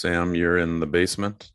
[0.00, 1.52] Sam, you're in the basement.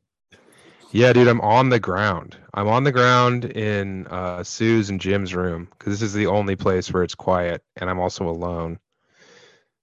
[0.92, 2.38] Yeah, dude, I'm on the ground.
[2.54, 6.56] I'm on the ground in uh, Sue's and Jim's room because this is the only
[6.56, 8.78] place where it's quiet, and I'm also alone.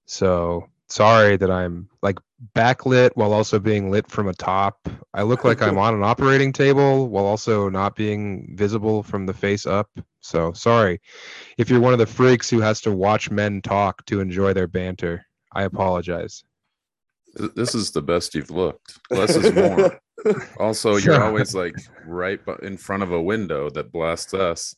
[0.06, 2.20] So sorry that I'm like
[2.54, 4.88] backlit while also being lit from a top.
[5.12, 9.34] I look like I'm on an operating table while also not being visible from the
[9.34, 9.90] face up.
[10.20, 11.00] So sorry
[11.58, 14.68] if you're one of the freaks who has to watch men talk to enjoy their
[14.68, 15.26] banter.
[15.52, 16.44] I apologize.
[17.34, 18.98] This is the best you've looked.
[19.10, 20.00] Less is more.
[20.58, 21.74] also, you're always like
[22.06, 24.74] right in front of a window that blasts us.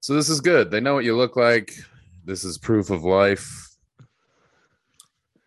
[0.00, 0.70] So this is good.
[0.70, 1.72] They know what you look like.
[2.24, 3.68] This is proof of life.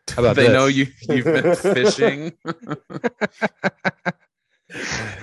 [0.10, 0.54] How about they this?
[0.54, 2.34] know you you've been fishing.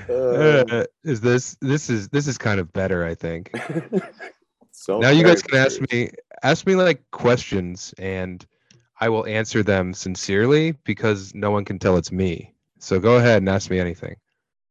[0.08, 3.50] Uh, is this this is this is kind of better, I think.
[4.70, 6.10] so now you guys can ask me
[6.44, 8.46] ask me like questions and
[9.00, 12.54] I will answer them sincerely because no one can tell it's me.
[12.78, 14.16] So go ahead and ask me anything.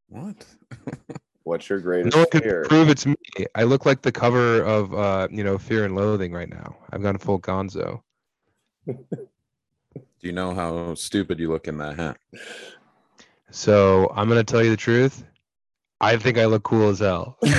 [0.08, 0.46] what?
[1.44, 2.64] What's your greatest No one can fear?
[2.66, 3.16] prove it's me.
[3.56, 6.76] I look like the cover of uh, you know, Fear and Loathing right now.
[6.92, 8.02] I've gone full gonzo.
[8.86, 12.18] Do you know how stupid you look in that hat?
[13.52, 15.24] So I'm gonna tell you the truth.
[16.02, 17.38] I think I look cool as hell.
[17.44, 17.50] Is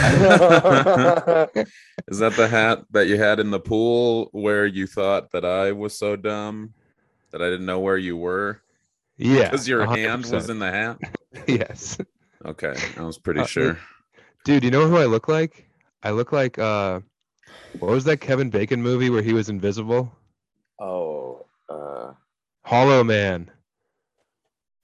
[2.19, 5.97] that the hat that you had in the pool where you thought that I was
[5.99, 6.73] so dumb
[7.33, 8.63] that I didn't know where you were?
[9.19, 9.51] Yeah.
[9.51, 10.33] Because your hand 100%.
[10.33, 10.99] was in the hat?
[11.47, 11.99] yes.
[12.45, 13.79] Okay, I was pretty Uh, sure.
[14.45, 15.69] Dude, you know who I look like?
[16.03, 17.01] I look like uh
[17.79, 20.11] what was that Kevin Bacon movie where he was invisible?
[20.79, 22.13] oh, uh,
[22.65, 23.51] Hollow Man.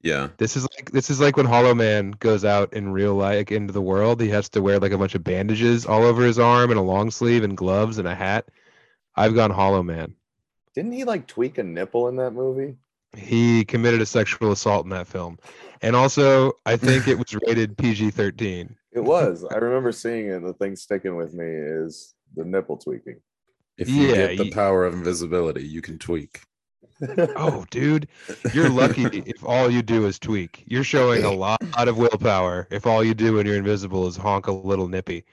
[0.06, 0.28] Yeah.
[0.38, 3.50] This is like this is like when Hollow Man goes out in real life like,
[3.52, 4.20] into the world.
[4.20, 6.82] He has to wear like a bunch of bandages all over his arm and a
[6.82, 8.46] long sleeve and gloves and a hat.
[9.16, 10.14] I've gone Hollow Man.
[10.74, 12.76] didn't he like tweak a nipple in that movie?
[13.16, 15.38] He committed a sexual assault in that film.
[15.82, 18.74] And also, I think it was rated PG-13.
[18.92, 19.44] It was.
[19.44, 20.40] I remember seeing it.
[20.42, 23.20] The thing sticking with me is the nipple tweaking.
[23.78, 26.42] If you Yeah, get the you- power of invisibility, you can tweak.
[27.36, 28.08] Oh, dude,
[28.54, 30.64] you're lucky if all you do is tweak.
[30.66, 34.46] You're showing a lot of willpower if all you do when you're invisible is honk
[34.46, 35.24] a little nippy.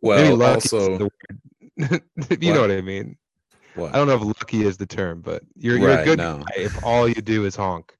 [0.00, 2.02] Well, lucky also, the word.
[2.40, 2.70] you know What?
[2.70, 3.16] what I mean.
[3.74, 3.94] what?
[3.94, 6.38] I don't know if lucky is the term, but you're you're a good no.
[6.38, 7.92] guy if all you do is honk.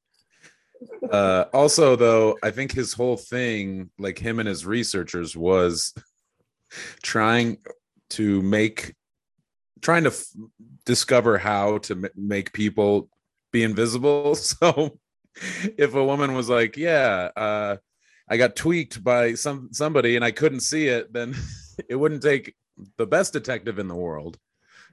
[1.10, 5.94] Uh, also, though, I think his whole thing, like him and his researchers, was
[7.02, 7.58] trying
[8.10, 8.94] to make,
[9.86, 10.26] trying to f-
[10.84, 13.08] discover how to m- make people
[13.52, 14.36] be invisible.
[14.58, 14.98] So,
[15.78, 17.76] if a woman was like, "Yeah, uh,
[18.28, 21.36] I got tweaked by some somebody and I couldn't see it," then
[21.88, 22.56] it wouldn't take
[22.98, 24.38] the best detective in the world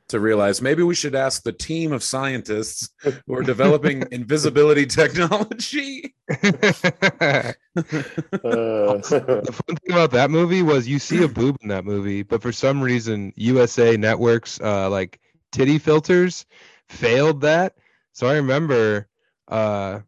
[0.10, 6.16] to realize maybe we should ask the team of scientists who are developing invisibility technology.
[7.76, 12.22] Uh, the fun thing about that movie was you see a boob in that movie,
[12.22, 15.20] but for some reason USA Network's uh, like
[15.52, 16.46] titty filters
[16.90, 17.76] failed that.
[18.12, 19.08] So I remember
[19.48, 20.02] uh,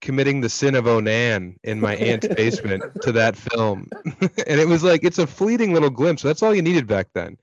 [0.00, 3.88] committing the sin of Onan in my aunt's basement to that film,
[4.20, 6.22] and it was like it's a fleeting little glimpse.
[6.22, 7.36] That's all you needed back then.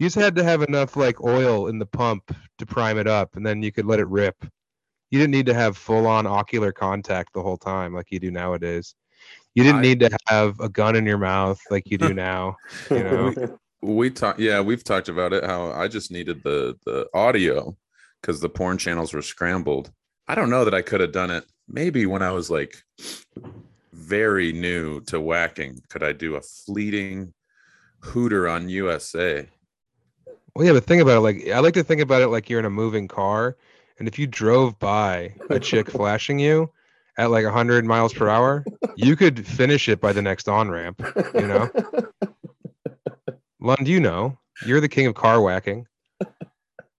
[0.00, 3.36] You just had to have enough like oil in the pump to prime it up,
[3.36, 4.34] and then you could let it rip.
[5.10, 8.30] You didn't need to have full on ocular contact the whole time like you do
[8.30, 8.94] nowadays.
[9.54, 12.56] You didn't I- need to have a gun in your mouth like you do now.
[12.90, 13.34] You know,
[13.82, 17.74] we talked yeah we've talked about it how i just needed the the audio
[18.20, 19.90] because the porn channels were scrambled
[20.28, 22.82] i don't know that i could have done it maybe when i was like
[23.94, 27.32] very new to whacking could i do a fleeting
[28.00, 29.48] hooter on usa
[30.54, 31.20] well, yeah, but think about it.
[31.20, 33.56] Like, I like to think about it like you're in a moving car,
[33.98, 36.70] and if you drove by a chick flashing you
[37.18, 38.64] at like 100 miles per hour,
[38.96, 41.02] you could finish it by the next on ramp.
[41.34, 41.68] You know,
[43.60, 45.86] Lund, you know, you're the king of car whacking.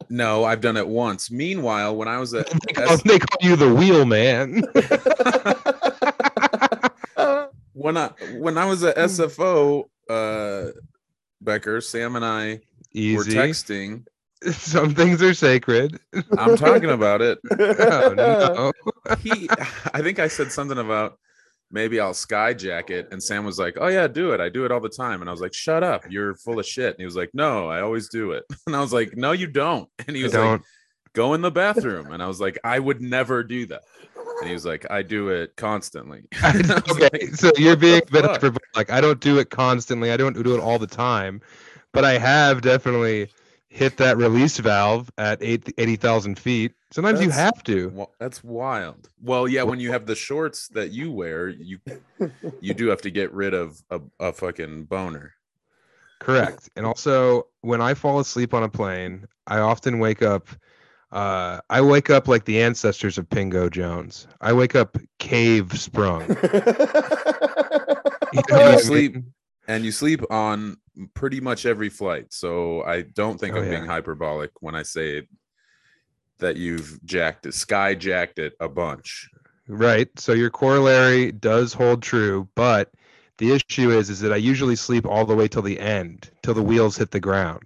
[0.09, 3.56] no i've done it once meanwhile when i was at They call, they call you
[3.56, 4.61] the wheel man.
[7.73, 10.72] when i when i was at sfo uh
[11.40, 12.59] becker sam and i
[12.93, 13.34] were Easy.
[13.34, 14.05] texting.
[14.52, 15.99] Some things are sacred.
[16.38, 17.38] i'm talking about it.
[17.59, 19.16] Oh, no.
[19.20, 19.47] he
[19.93, 21.17] i think i said something about
[21.70, 24.41] maybe i'll skyjack it and sam was like oh yeah do it.
[24.41, 25.22] I do it all the time.
[25.22, 26.03] And i was like shut up.
[26.09, 26.88] You're full of shit.
[26.93, 28.43] And he was like no i always do it.
[28.67, 29.87] And i was like no you don't.
[30.08, 30.61] And he was like
[31.14, 32.11] go in the bathroom.
[32.11, 33.84] And i was like i would never do that.
[34.40, 36.23] And he was like i do it constantly.
[36.44, 38.91] And I was okay, like, so you're being a bit fuck?" hyperbolic.
[38.91, 40.11] I don't do it constantly.
[40.11, 41.41] I don't do it all the time,
[41.93, 43.29] but I have definitely,
[43.70, 46.73] hit that release valve at eight- 80,000 feet.
[46.91, 47.88] Sometimes you have to.
[47.96, 49.09] Well, that's wild.
[49.22, 51.79] Well, yeah, when you have the shorts that you wear, you
[52.59, 55.34] you do have to get rid of a, a fucking boner.
[56.20, 56.70] Correct.
[56.76, 60.49] And also, when I fall asleep on a plane, I often wake up.
[61.14, 64.28] Uh, I wake up like the ancestors of Pingo Jones.
[64.41, 66.35] I wake up cave sprung.
[68.34, 69.34] You know what I sleep- mean?
[69.67, 70.78] And you sleep on
[71.13, 72.34] pretty much every flight.
[72.34, 73.72] So I don't think Oh, I'm yeah.
[73.78, 75.28] being hyperbolic when I say
[76.40, 79.29] that you've jacked it, sky jacked it a bunch.
[79.67, 80.09] Right.
[80.19, 82.91] So your corollary does hold true, but
[83.37, 86.53] the issue is is that I usually sleep all the way till the end, till
[86.53, 87.63] the wheels hit the ground.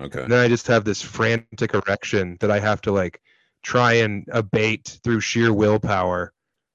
[0.00, 0.22] Okay.
[0.22, 3.20] And then I just have this frantic erection that I have to like
[3.62, 6.32] try and abate through sheer willpower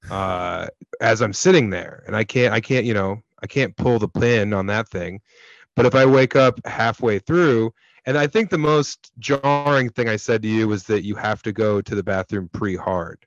[0.10, 0.68] uh
[1.00, 2.04] as I'm sitting there.
[2.08, 5.22] And I can't I can't, you know, I can't pull the pin on that thing.
[5.76, 7.74] But if I wake up halfway through,
[8.06, 11.42] and I think the most jarring thing I said to you was that you have
[11.44, 13.26] to go to the bathroom pre-hard.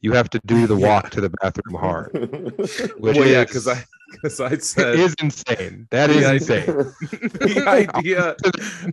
[0.00, 0.86] You have to do the Yeah.
[0.86, 2.12] walk to the bathroom hard,
[2.98, 5.88] which well, yeah, because I because I said is insane.
[5.90, 6.66] That is insane.
[7.00, 8.36] the idea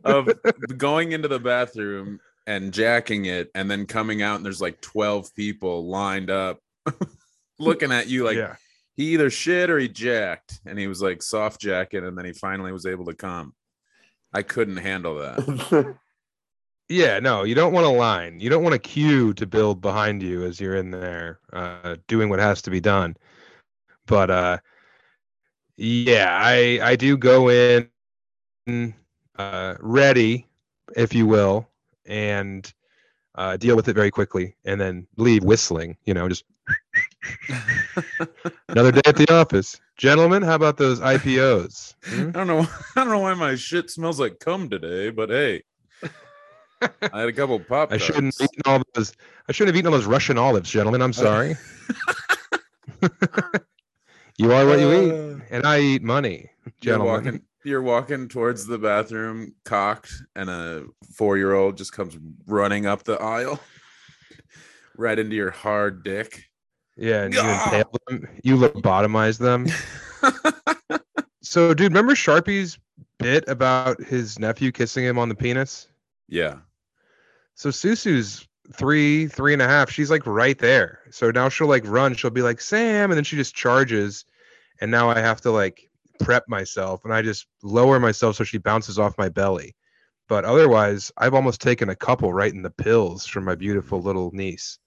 [0.03, 0.29] of
[0.77, 5.33] going into the bathroom and jacking it and then coming out and there's like 12
[5.35, 6.59] people lined up
[7.59, 8.55] looking at you like yeah.
[8.95, 12.33] He either shit or he jacked and he was like soft jacking and then he
[12.33, 13.53] finally was able to come
[14.33, 15.95] i couldn't handle that
[16.89, 18.39] Yeah, no, you don't want a line.
[18.39, 22.29] You don't want a queue to build behind you as you're in there uh, doing
[22.29, 23.15] what has to be done.
[24.05, 24.57] But uh,
[25.77, 28.93] yeah, I I do go in
[29.37, 30.47] uh, ready,
[30.95, 31.69] if you will,
[32.05, 32.71] and
[33.35, 35.97] uh, deal with it very quickly, and then leave whistling.
[36.05, 36.43] You know, just
[38.69, 40.41] another day at the office, gentlemen.
[40.43, 41.95] How about those IPOs?
[42.05, 42.29] Hmm?
[42.29, 42.59] i don't know
[42.95, 45.63] i don't know why my shit smells like cum today but hey
[46.81, 49.13] i had a couple pop I shouldn't have eaten all those.
[49.47, 51.01] I shouldn't have eaten all those Russian olives, gentlemen.
[51.01, 51.55] I'm sorry.
[54.37, 57.07] you are what you eat, and I eat money, you're gentlemen.
[57.13, 60.83] walking you're walking towards the bathroom cocked and a
[61.15, 63.59] four-year-old just comes running up the aisle
[64.97, 66.49] right into your hard dick
[66.95, 68.27] Yeah, and you impale them.
[68.43, 69.67] You lobotomize them.
[71.41, 72.77] so, dude, remember Sharpie's
[73.19, 75.87] bit about his nephew kissing him on the penis?
[76.27, 76.57] yeah
[77.55, 79.89] So Susu's three, three and a half.
[79.89, 80.99] She's like right there.
[81.11, 82.15] So now she'll like run.
[82.15, 84.25] She'll be like Sam, and then she just charges,
[84.81, 85.89] and now I have to like
[86.19, 89.75] prep myself, and I just lower myself so she bounces off my belly.
[90.29, 94.31] But otherwise, I've almost taken a couple right in the pills from my beautiful little
[94.33, 94.79] niece.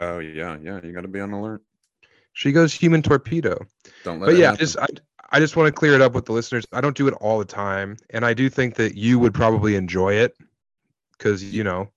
[0.00, 1.62] Oh yeah yeah you got to be on alert
[2.32, 3.66] She goes human torpedo.
[4.04, 4.58] don't let but yeah, happen.
[4.66, 4.86] just I,
[5.30, 6.64] I just want to clear it up with the listeners.
[6.72, 9.76] I don't do it all the time, and I do think that you would probably
[9.76, 10.36] enjoy it
[11.16, 11.88] because you know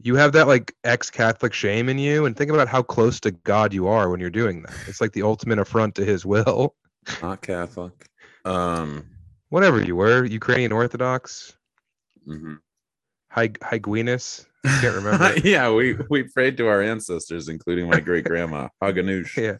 [0.00, 3.72] you have that like ex-Catholic shame in you, and think about how close to God
[3.72, 4.74] you are when you're doing that.
[4.88, 6.74] It's like the ultimate affront to His will.
[7.20, 8.08] not catholic
[8.44, 9.04] um
[9.50, 11.54] Whatever you were, Ukrainian Orthodox,
[12.26, 12.58] mhm.
[13.34, 14.46] Hig- Higuinus.
[14.64, 15.34] Can't remember.
[15.44, 19.36] yeah we we prayed to our ancestors including my great grandma Haganoush.
[19.42, 19.56] Yeah.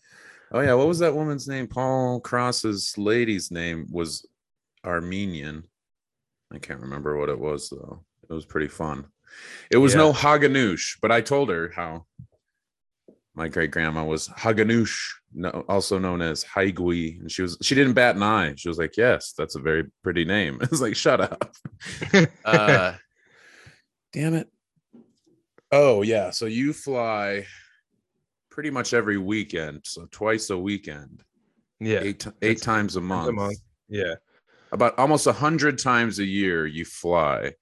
[0.53, 4.25] oh yeah what was that woman's name paul cross's lady's name was
[4.85, 5.65] armenian
[6.53, 9.07] i can't remember what it was though it was pretty fun
[9.71, 9.99] it was Yeah.
[10.01, 12.05] no Haganoush, but i told her how
[13.35, 14.95] my great grandma was Haganoush,
[15.33, 18.53] no, also known as Haigui, and she was she didn't bat an eye.
[18.59, 21.51] She was like, "Yes, that's a very pretty name." I was like, "Shut up."
[22.45, 22.93] uh,
[24.13, 24.49] damn it.
[25.73, 27.47] Oh yeah, so you fly
[28.51, 31.25] pretty much every weekend, so twice a weekend,
[31.81, 33.35] yeah, eight eight times a month.
[33.35, 33.59] month.
[33.89, 34.15] yeah.
[34.71, 37.53] About almost a hundred times a year you fly.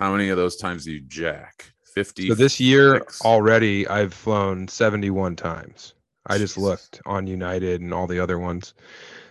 [0.00, 1.72] How many of those times do you jack?
[1.94, 2.28] Fifty.
[2.28, 3.24] So this year six?
[3.24, 5.94] already, I've flown 71 times.
[6.26, 6.62] I just Jesus.
[6.62, 8.74] looked on United and all the other ones.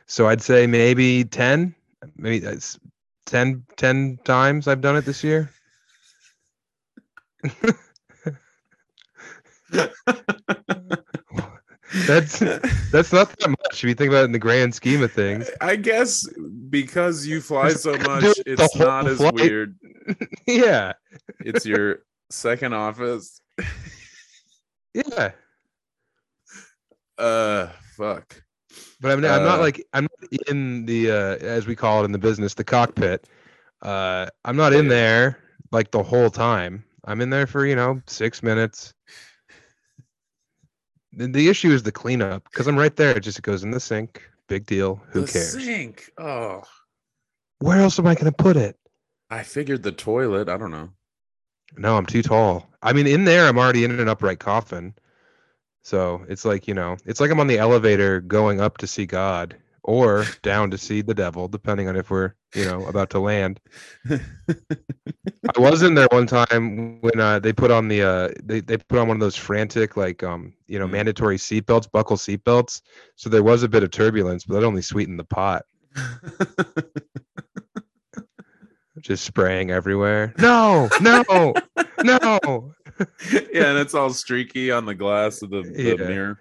[0.05, 1.73] So I'd say maybe 10,
[2.17, 2.79] maybe that's
[3.27, 5.49] 10, 10 times I've done it this year.
[12.05, 12.37] That's
[12.91, 15.49] that's not that much if you think about it in the grand scheme of things.
[15.59, 16.27] I guess
[16.69, 19.33] because you fly so much, do it the it's not as flight.
[19.33, 19.75] weird.
[20.47, 20.93] yeah,
[21.39, 23.41] It's your second office.
[24.93, 25.31] yeah.
[27.17, 28.39] Uh, fuck.
[29.01, 32.05] But I'm, I'm not Uh, like I'm not in the uh, as we call it
[32.05, 33.25] in the business, the cockpit.
[33.81, 35.39] Uh, I'm not in there
[35.71, 36.83] like the whole time.
[37.05, 38.93] I'm in there for you know six minutes.
[41.19, 43.15] The, the issue is the cleanup because I'm right there.
[43.15, 44.23] It just goes in the sink.
[44.47, 45.01] Big deal.
[45.09, 45.51] Who The cares?
[45.63, 46.09] Sink.
[46.17, 46.63] Oh,
[47.59, 48.77] Where else am I going to put it?
[49.29, 50.47] I figured the toilet.
[50.47, 50.89] I don't know.
[51.77, 52.67] No, I'm too tall.
[52.81, 54.95] I mean, in there, I'm already in an upright coffin.
[55.83, 59.05] So it's like, you know, it's like I'm on the elevator going up to see
[59.05, 59.57] God
[59.89, 63.59] or down to see the devil, depending on if we're, you know, about to land.
[64.09, 64.19] I
[65.57, 68.99] was in there one time when uh, they put on the uh, they, they put
[68.99, 70.91] on one of those frantic like um you know Mm.
[70.91, 72.81] mandatory seatbelts, buckle seatbelts.
[73.15, 75.65] So there was a bit of turbulence, but that only sweetened the pot.
[79.01, 80.35] Just spraying everywhere.
[80.37, 81.23] No, no,
[82.03, 82.75] no.
[83.51, 86.05] yeah, and it's all streaky on the glass of the, the Yeah.
[86.07, 86.39] mirror.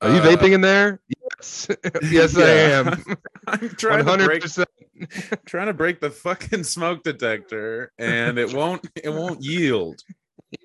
[0.00, 1.00] Are you Uh, vaping in there?
[1.38, 1.68] Yes,
[2.10, 3.04] yes, I am.
[3.46, 4.42] I'm trying to break
[5.46, 10.00] trying to break the fucking smoke detector and it won't it won't yield.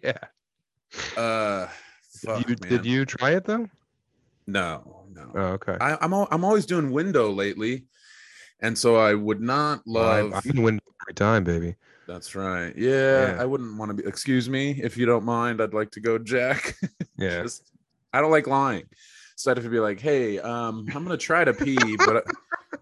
[0.03, 0.17] Yeah.
[1.17, 1.67] Uh
[2.23, 3.67] fuck, You, did you try it though?
[4.47, 5.31] No, no.
[5.35, 5.77] Oh, okay.
[5.81, 7.85] I, I'm al- I'm always doing window lately,
[8.59, 10.41] and so I would not Well, I- love.
[10.45, 11.75] I'm in window every time, baby.
[12.07, 12.73] That's right.
[12.75, 13.41] Yeah, Yeah.
[13.41, 14.07] I wouldn't want to be.
[14.07, 16.75] Excuse me, if you don't mind, I'd like to go, Jack.
[17.17, 17.43] Yeah.
[17.43, 17.71] Just,
[18.11, 18.85] I don't like lying,
[19.45, 22.25] have to be like, "Hey, um, I'm gonna try to pee, but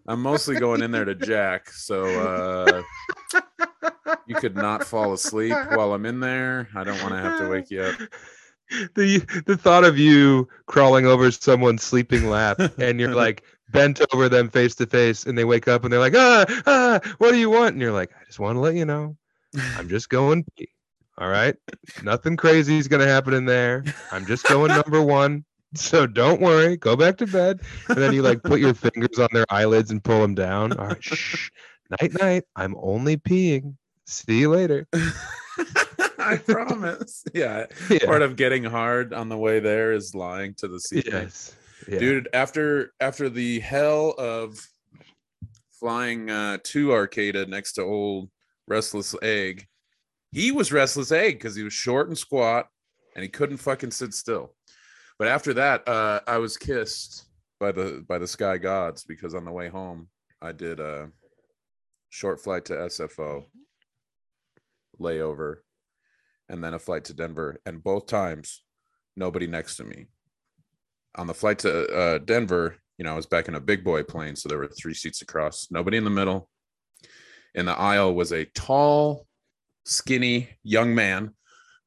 [0.07, 2.81] I'm mostly going in there to Jack, so uh,
[4.27, 6.67] you could not fall asleep while I'm in there.
[6.75, 7.95] I don't want to have to wake you up."
[8.95, 14.29] the the thought of you crawling over someone's sleeping lap and you're like bent over
[14.29, 17.37] them face to face and they wake up and they're like ah ah what do
[17.37, 19.15] you want and you're like i just want to let you know
[19.77, 20.69] i'm just going pee.
[21.17, 21.55] all right
[22.03, 25.43] nothing crazy is going to happen in there i'm just going number one
[25.75, 27.59] so don't worry go back to bed.
[27.87, 30.73] And then you like put your fingers on their eyelids and pull them down.
[30.73, 31.49] All right shh.
[32.01, 32.43] Night night.
[32.55, 33.75] I'm only peeing.
[34.05, 34.87] See you later.
[36.19, 37.23] I promise.
[37.33, 38.05] Yeah, yeah.
[38.05, 41.13] part of getting hard on the way there is lying to the seatmate.
[41.13, 41.55] yes.
[41.87, 41.99] Yeah.
[41.99, 44.59] dude after after the hell of
[45.79, 48.29] flying uh to arcata next to old
[48.67, 49.65] restless egg
[50.31, 52.67] he was restless egg because he was short and squat
[53.15, 54.53] and he couldn't fucking sit still
[55.19, 57.25] but after that uh i was kissed
[57.59, 60.07] by the by the sky gods because on the way home
[60.41, 61.09] i did a
[62.09, 63.43] short flight to sfo
[64.99, 65.57] layover
[66.49, 67.57] and then a flight to denver.
[67.65, 68.63] And both times
[69.15, 70.07] nobody next to me.
[71.15, 74.03] On the flight to uh, Denver, you know, I was back in a big boy
[74.03, 76.49] plane, so there were three seats across, nobody in the middle.
[77.55, 79.25] In the aisle was a tall,
[79.85, 81.33] skinny young man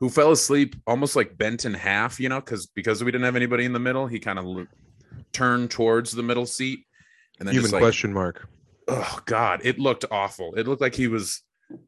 [0.02, 3.36] who fell asleep almost like bent in half, you know, because because we didn't have
[3.36, 4.66] anybody in the middle, he kind of l-
[5.32, 6.80] turned towards the middle seat,
[7.38, 8.48] and then human just like, question mark
[8.88, 10.54] oh god, it looked awful.
[10.54, 11.42] It looked like he was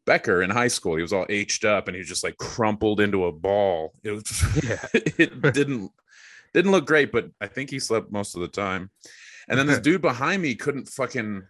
[0.06, 0.96] Becker in high school.
[0.96, 3.94] He was all aged up, and he was just like crumpled into a ball.
[4.02, 4.86] It was Yeah.
[4.94, 5.90] it didn't
[6.52, 8.90] didn't look great, but I think he slept most of the time.
[9.48, 11.42] And then this dude behind me couldn't fucking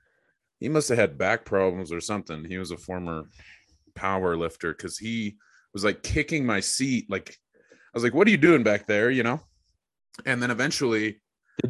[0.60, 2.44] he must have had back problems or something.
[2.44, 3.28] He was a former
[3.94, 5.36] power lifter because he
[5.74, 7.10] was like kicking my seat.
[7.10, 9.10] Like I was like, what are you doing back there?
[9.10, 9.40] You know?
[10.24, 11.20] And then eventually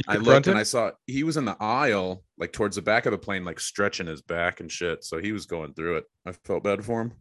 [0.07, 0.59] I looked and?
[0.59, 3.59] I saw he was in the aisle, like towards the back of the plane, like
[3.59, 5.05] stretching his back and shit.
[5.05, 6.05] So he was going through it.
[6.27, 7.13] I felt bad for him.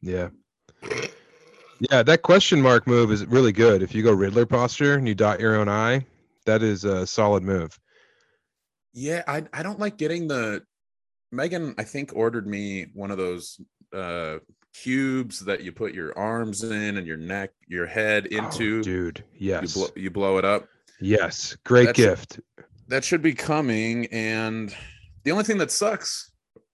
[0.00, 0.28] Yeah.
[1.90, 3.82] Yeah, that question mark move is really good.
[3.82, 6.04] If you go Riddler posture and you dot your own eye,
[6.44, 7.78] that is a solid move.
[8.92, 10.62] Yeah, I I don't like getting the
[11.32, 13.60] Megan, I think, ordered me one of those
[13.94, 14.38] uh
[14.74, 18.80] cubes that you put your arms in and your neck, your head into.
[18.80, 19.24] Oh, dude.
[19.34, 19.76] you Yes.
[19.96, 20.68] you blow it up.
[21.00, 21.56] yes.
[21.64, 22.40] Great That's- gift.
[22.88, 24.06] That should be coming.
[24.06, 24.74] And
[25.24, 26.30] the only thing that sucks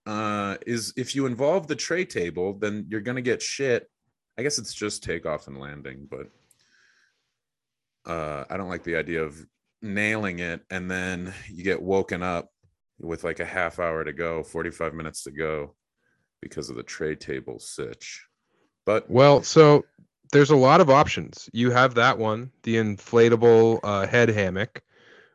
[0.06, 3.90] uh is if you involve the tray table, then you're gonna get shit.
[4.38, 6.28] I guess it's just takeoff and landing, but
[8.10, 9.36] uh I don't like the idea of
[9.82, 12.48] nailing it and then you get woken up
[12.98, 15.74] with like a half hour to go, 45 minutes to go
[16.48, 18.24] because of the tray table sitch.
[18.84, 19.84] But Well, so
[20.32, 21.48] there's a lot of options.
[21.52, 24.82] You have that one, the inflatable uh, head hammock,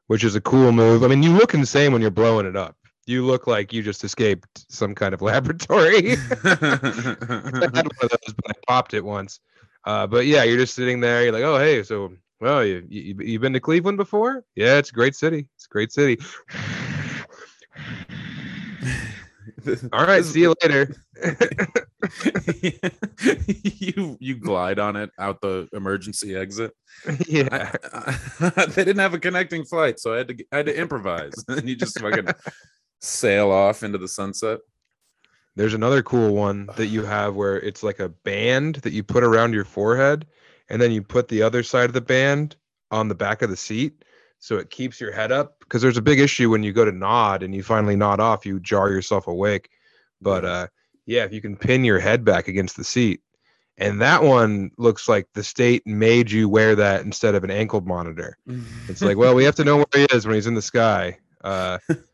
[0.07, 1.03] which is a cool move.
[1.03, 2.75] I mean, you look insane when you're blowing it up.
[3.05, 6.13] You look like you just escaped some kind of laboratory.
[6.43, 6.57] I
[7.73, 9.39] had one of those, but I popped it once.
[9.85, 11.23] Uh, but yeah, you're just sitting there.
[11.23, 14.43] You're like, oh, hey, so well, you, you you been to Cleveland before?
[14.55, 15.47] Yeah, it's a great city.
[15.55, 16.19] It's a great city.
[19.93, 20.95] All right, see you later.
[23.63, 26.71] you you glide on it out the emergency exit.
[27.27, 30.65] yeah, I- I- they didn't have a connecting flight, so I had to I had
[30.67, 31.33] to improvise.
[31.47, 32.27] and you just fucking
[32.99, 34.59] sail off into the sunset.
[35.55, 39.23] there's another cool one that you have where it's like a band that you put
[39.23, 40.25] around your forehead,
[40.69, 42.55] and then you put the other side of the band
[42.91, 44.03] on the back of the seat,
[44.41, 45.59] so it keeps your head up.
[45.59, 48.45] Because there's a big issue when you go to nod and you finally nod off,
[48.45, 49.69] you jar yourself awake.
[50.19, 50.67] But uh,
[51.05, 53.21] Yeah, if you can pin your head back against the seat.
[53.77, 57.81] And that one looks like the state made you wear that instead of an ankle
[57.81, 58.37] monitor.
[58.89, 61.17] It's like, well, we have to know where he is when he's in the sky.
[61.43, 61.77] Uh,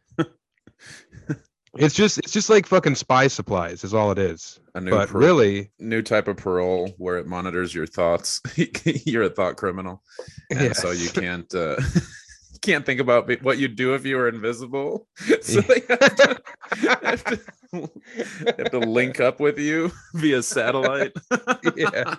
[1.77, 4.59] it's just it's just like fucking spy supplies is all it is.
[4.75, 8.41] a new But par- really, new type of parole where it monitors your thoughts.
[9.05, 10.03] You're a thought criminal,
[10.49, 11.77] and so you can't uh,
[12.61, 15.07] can't think about what you'd do if you were invisible.
[15.41, 16.41] So they have to,
[17.01, 17.39] have to,
[18.57, 21.13] have to link up with you via satellite.
[21.75, 22.15] Yeah.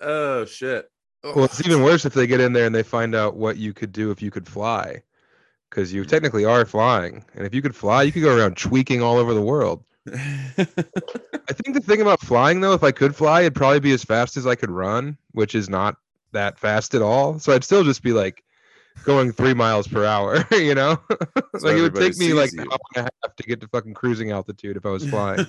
[0.00, 0.90] oh shit.
[1.34, 3.72] Well, it's even worse if they get in there and they find out what you
[3.72, 5.02] could do if you could fly,
[5.76, 7.22] because you technically are flying.
[7.34, 9.84] And if you could fly, you could go around tweaking all over the world.
[10.08, 14.02] I think the thing about flying, though, if I could fly, it'd probably be as
[14.02, 15.96] fast as I could run, which is not
[16.32, 17.38] that fast at all.
[17.38, 18.42] So I'd still just be like
[19.04, 20.98] going three miles per hour, you know?
[21.58, 23.68] So like it would take me like an hour and a half to get to
[23.68, 25.46] fucking cruising altitude if I was flying.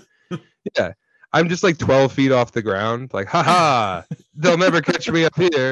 [0.78, 0.92] yeah.
[1.32, 3.12] I'm just like 12 feet off the ground.
[3.14, 4.02] Like, haha,
[4.36, 5.72] they'll never catch me up here.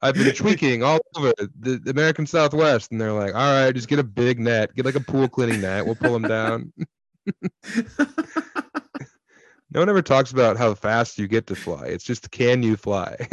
[0.00, 2.92] I've been tweaking all over the, the American Southwest.
[2.92, 5.60] And they're like, all right, just get a big net, get like a pool cleaning
[5.60, 5.84] net.
[5.84, 6.72] We'll pull them down.
[9.70, 11.86] No one ever talks about how fast you get to fly.
[11.86, 13.28] It's just can you fly?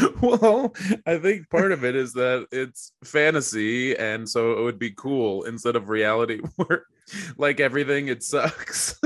[0.22, 0.74] well,
[1.06, 5.44] I think part of it is that it's fantasy, and so it would be cool
[5.44, 6.86] instead of reality, where
[7.36, 8.98] like everything it sucks.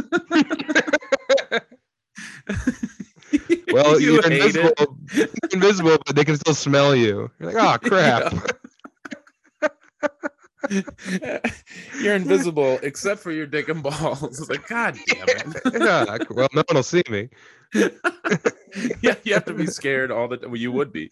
[3.73, 4.27] Well, You it.
[4.27, 4.99] invisible,
[5.53, 7.31] invisible, but they can still smell you.
[7.39, 8.33] You're like, oh crap.
[12.01, 14.23] You're invisible except for your dick and balls.
[14.23, 15.45] It's like, God damn it.
[15.83, 16.17] yeah.
[16.31, 17.29] Well, no one will see me.
[19.03, 20.51] yeah, you have to be scared all the time.
[20.51, 21.09] Well, you would be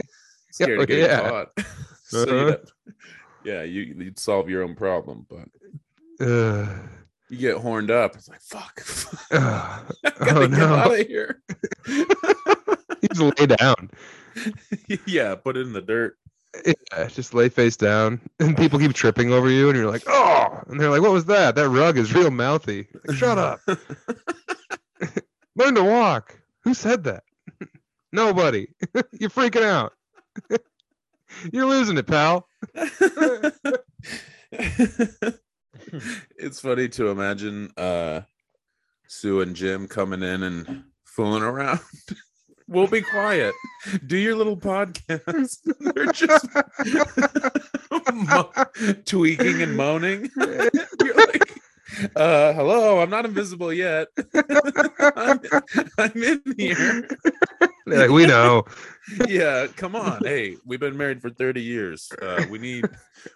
[0.52, 1.28] scared Yeah, of getting yeah.
[1.30, 1.48] caught.
[2.04, 2.56] so you'd Uh-huh.
[3.44, 5.48] yeah, you, you'd solve your own problem, but
[6.26, 6.68] Ugh.
[7.30, 8.14] you get horned up.
[8.16, 8.82] It's like, fuck.
[9.32, 9.94] Ugh.
[10.04, 10.74] I gotta Oh, get no.
[10.74, 11.42] out of here.
[13.08, 13.90] Just lay down.
[15.06, 16.16] yeah, put it in the dirt.
[16.64, 20.62] Yeah, just lay face down, and people keep tripping over you, and you're like, "Oh!"
[20.66, 21.54] And they're like, "What was that?
[21.54, 23.60] That rug is real mouthy." Like, Shut up.
[25.56, 26.40] Learn to walk.
[26.64, 27.24] Who said that?
[28.12, 28.68] Nobody.
[29.12, 29.92] you're freaking out.
[31.52, 32.48] you're losing it, pal.
[36.36, 38.22] it's funny to imagine uh
[39.06, 41.80] Sue and Jim coming in and fooling around.
[42.68, 43.54] We'll be quiet.
[44.06, 45.58] Do your little podcast.
[45.94, 46.46] They're just
[49.06, 50.30] tweaking and moaning.
[50.36, 51.60] You're like,
[52.14, 54.08] uh, hello, I'm not invisible yet.
[55.00, 55.40] I'm,
[55.98, 57.08] I'm in here.
[57.86, 58.64] They're like, we know.
[59.26, 60.20] Yeah, come on.
[60.22, 62.12] Hey, we've been married for 30 years.
[62.20, 62.84] Uh, we need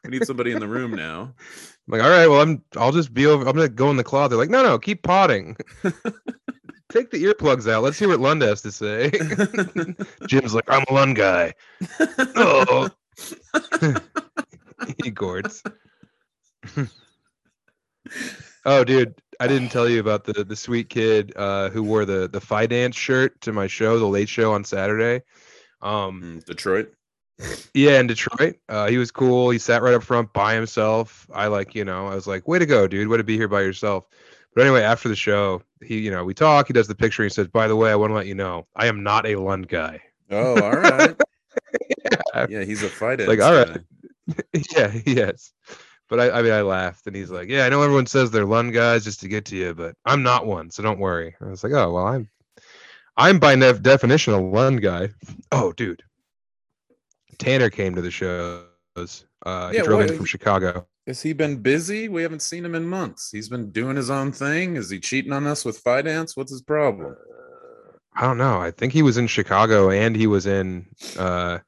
[0.05, 1.23] we need somebody in the room now.
[1.23, 2.63] I'm like, all right, well, I'm.
[2.77, 3.47] I'll just be over.
[3.49, 4.31] I'm gonna go in the closet.
[4.31, 5.57] They're like, no, no, keep potting.
[6.93, 7.83] Take the earplugs out.
[7.83, 9.11] Let's hear what Lund has to say.
[10.29, 11.55] Jim's like, I'm a Lund guy.
[12.37, 12.91] oh,
[15.03, 15.63] he gorts.
[18.65, 22.29] oh, dude, I didn't tell you about the the sweet kid uh, who wore the
[22.29, 25.23] the Fi Dance shirt to my show, the Late Show on Saturday.
[25.81, 26.93] Um, Mm, Detroit.
[27.75, 28.57] yeah, in Detroit.
[28.69, 29.51] Uh, he was cool.
[29.51, 31.27] He sat right up front by himself.
[31.33, 33.09] I like, you know, I was like, way to go, dude.
[33.09, 34.05] Way to be here by yourself.
[34.55, 36.67] But anyway, after the show, he, you know, we talk.
[36.67, 37.23] He does the picture.
[37.23, 39.37] He says, by the way, I want to let you know, I am not a
[39.37, 40.01] Lund guy.
[40.31, 41.15] Oh, all right.
[42.35, 42.47] Yeah.
[42.49, 43.21] yeah, he's a fight.
[43.21, 43.79] Like, all right.
[44.75, 45.53] yeah, he is.
[46.09, 48.45] But I, I mean, I laughed, and he's like, "Yeah, I know everyone says they're
[48.47, 51.45] Lund guys just to get to you, but I'm not one, so don't worry." I
[51.47, 52.29] was like, "Oh well, I'm,
[53.17, 55.11] I'm by nef- definition a Lund guy."
[55.53, 56.03] Oh, dude,
[57.39, 58.67] Tanner came to the shows.
[59.45, 60.87] Uh, he drove what- in from Chicago.
[61.07, 62.09] Has he been busy?
[62.09, 63.31] We haven't seen him in months.
[63.33, 64.77] He's been doing his own thing.
[64.77, 66.37] Is he cheating on us with finance?
[66.37, 67.17] What's his problem?
[68.15, 68.61] I don't know.
[68.61, 70.87] I think he was in Chicago and he was in
[71.19, 71.59] uh,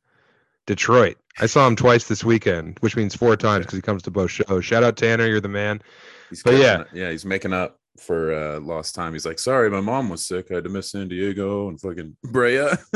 [0.66, 1.16] Detroit.
[1.40, 4.30] I saw him twice this weekend, which means four times because he comes to both
[4.30, 4.64] shows.
[4.64, 5.82] Shout out Tanner, you're the man.
[6.30, 6.82] He's But yeah.
[6.82, 6.86] it.
[6.92, 9.12] yeah, he's making up for uh lost time.
[9.14, 10.46] He's like, sorry, my mom was sick.
[10.50, 12.68] I had to miss San Diego and fucking Brea.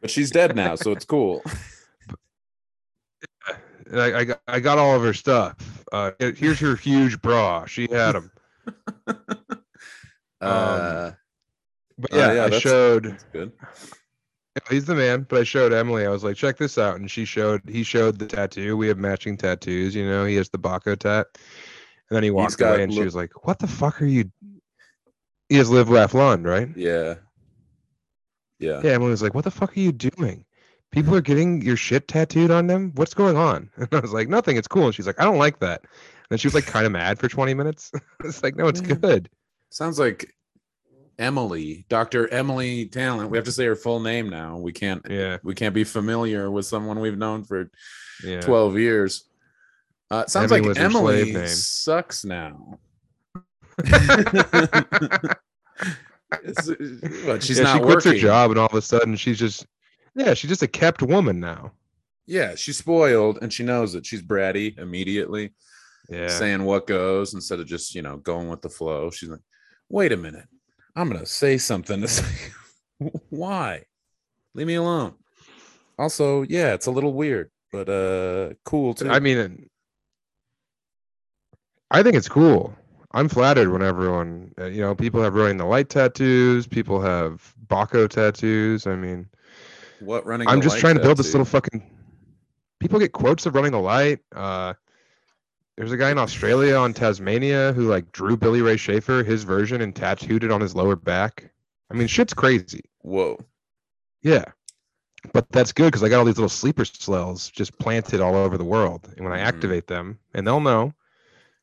[0.00, 1.42] but she's dead now, so it's cool.
[3.94, 5.84] And I, I got I got all of her stuff.
[5.92, 7.64] Uh, here's her huge bra.
[7.66, 8.30] She had them.
[10.40, 11.12] Uh,
[11.96, 13.04] But Oh, yeah, yeah, I that's- showed.
[13.04, 13.52] that's good.
[14.68, 15.26] He's the man.
[15.28, 16.04] But I showed Emily.
[16.06, 17.62] I was like, check this out, and she showed.
[17.68, 18.76] He showed the tattoo.
[18.76, 19.94] We have matching tattoos.
[19.94, 21.26] You know, he has the Baco tat.
[21.36, 24.30] And then he walked away, and she was like, "What the fuck are you?"
[25.48, 26.68] He has live, laugh, Lund, right?
[26.76, 27.14] Yeah.
[28.58, 28.80] Yeah.
[28.84, 30.44] Yeah, Emily was like, "What the fuck are you doing?"
[30.94, 32.92] People are getting your shit tattooed on them.
[32.94, 33.68] What's going on?
[33.76, 34.56] And I was like, nothing.
[34.56, 34.86] It's cool.
[34.86, 35.80] And she's like, I don't like that.
[35.82, 35.90] And
[36.30, 37.90] then she was like, kind of mad for 20 minutes.
[38.24, 38.94] it's like, no, it's Yeah.
[38.94, 39.28] good.
[39.70, 40.32] Sounds like
[41.18, 42.28] Emily, Dr.
[42.32, 43.28] Emily Tallent.
[43.28, 44.56] We have to say her full name now.
[44.56, 47.70] We can't Yeah, we can't be familiar with someone we've known for
[48.24, 48.40] yeah.
[48.40, 49.24] 12 years.
[50.10, 52.78] Uh, sounds Emily like was her slave Emily sucks now.
[56.42, 56.68] It's-
[57.26, 58.12] what, she's yeah, not she quits working.
[58.12, 59.66] her job, and all of a sudden, she's just,
[60.14, 61.72] yeah, she's just a kept woman now.
[62.26, 64.06] Yeah, she's spoiled and she knows it.
[64.06, 65.52] She's bratty immediately,
[66.08, 66.28] Yeah.
[66.28, 69.10] saying what goes instead of just, you know, going with the flow.
[69.10, 69.40] She's like,
[69.90, 70.46] wait a minute.
[70.96, 72.24] I'm going to say something to say.
[73.30, 73.82] Why?
[74.54, 75.14] Leave me alone.
[75.98, 79.08] Also, yeah, it's a little weird, but uh cool too.
[79.10, 79.68] I mean,
[81.90, 82.74] I think it's cool.
[83.12, 87.54] I'm flattered when everyone, uh, you know, people have running the light tattoos, people have
[87.68, 88.86] Baco tattoos.
[88.88, 89.28] I mean,
[90.00, 91.38] what running I'm just trying to build this tattoo?
[91.38, 91.90] little fucking.
[92.80, 94.20] People get quotes of running the light.
[94.34, 94.74] Uh,
[95.76, 99.80] there's a guy in Australia on Tasmania who like drew Billy Ray Schafer his version
[99.80, 101.50] and tattooed it on his lower back.
[101.90, 102.82] I mean, shit's crazy.
[103.00, 103.38] Whoa.
[104.22, 104.44] Yeah.
[105.32, 108.58] But that's good because I got all these little sleeper cells just planted all over
[108.58, 109.08] the world.
[109.16, 109.46] And when I Mhm.
[109.46, 110.92] activate them, and they'll know,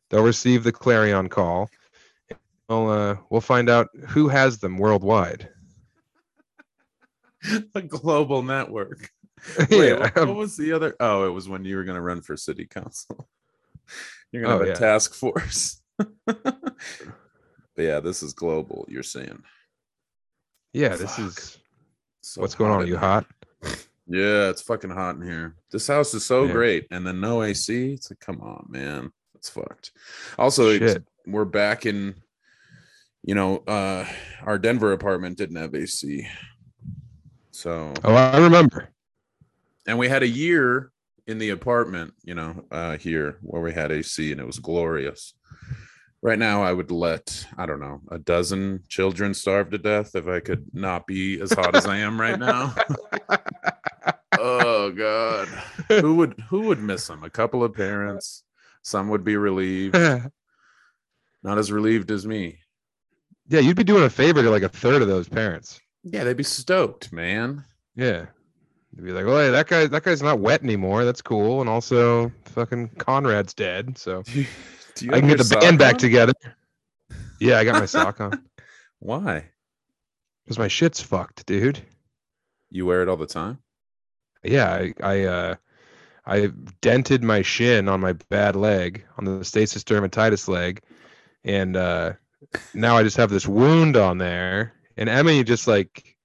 [0.10, 1.70] they'll receive the clarion call.
[2.68, 5.50] We'll, uh, we'll find out who has them worldwide.
[7.76, 9.10] a global network.
[9.70, 10.00] Wait, yeah.
[10.00, 10.96] what, what was the other?
[11.00, 13.28] Oh, it was when you were going to run for city council.
[14.32, 14.88] You're going to Oh, have a yeah.
[14.88, 15.82] task force.
[15.98, 16.76] but
[17.78, 18.86] yeah, this is global.
[18.88, 19.42] You're saying.
[20.74, 21.58] yeah, this is
[22.22, 22.82] So what's going on.
[22.82, 23.26] Are you hot?
[24.08, 25.56] Yeah, it's fucking hot in here.
[25.72, 26.52] This house is so Yeah.
[26.52, 27.94] great, and then no AC.
[27.94, 29.92] It's like, come on, man, that's fucked.
[30.38, 31.04] Also, it's- Shit.
[31.26, 32.16] we're back in.
[33.24, 34.06] You know, uh
[34.44, 36.28] our Denver apartment didn't have AC,
[37.62, 38.90] so Oh, I remember.
[39.88, 40.92] and we had a year
[41.28, 42.14] in the apartment.
[42.24, 45.34] You know, uh here where we had AC, and it was glorious.
[46.24, 50.28] Right now, I would let I don't know a dozen children starve to death if
[50.28, 52.74] I could not be as hot as I am right now.
[54.40, 55.48] oh god
[55.90, 58.44] who would who would miss them a couple of parents
[58.82, 59.94] some would be relieved
[61.44, 62.58] not as relieved as me
[63.50, 65.80] Yeah, you'd be doing a favor to like a third of those parents.
[66.04, 67.64] Yeah they'd be stoked man
[67.96, 68.26] Yeah.
[68.96, 71.06] You'd be like, well, hey, that guy, that guy's not wet anymore.
[71.06, 71.62] That's cool.
[71.62, 73.98] And also, fucking Conrad's dead.
[73.98, 74.48] So do you,
[74.96, 76.34] do you I can get the band back together.
[77.40, 78.44] Yeah, I got my sock on
[79.00, 79.50] why
[80.44, 81.80] because my shit's fucked, dude.
[82.70, 83.60] you wear it all the time
[84.44, 85.56] Yeah, I, I, uh,
[86.26, 90.82] I dented my shin on my bad leg, on the stasis dermatitis leg,
[91.44, 92.14] and uh,
[92.74, 94.74] now I just have this wound on there.
[94.98, 96.16] And Emmy just like,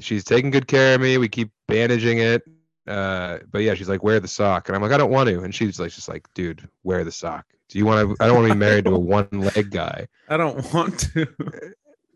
[0.00, 1.18] she's taking good care of me.
[1.18, 2.42] We keep bandaging it.
[2.86, 5.40] Uh, but yeah, she's like, wear the sock, and I'm like, I don't want to.
[5.40, 7.44] And she's like, just like, dude, wear the sock.
[7.68, 8.16] Do you want to?
[8.22, 10.06] I don't want to be married to a one leg guy.
[10.28, 11.26] i don't want to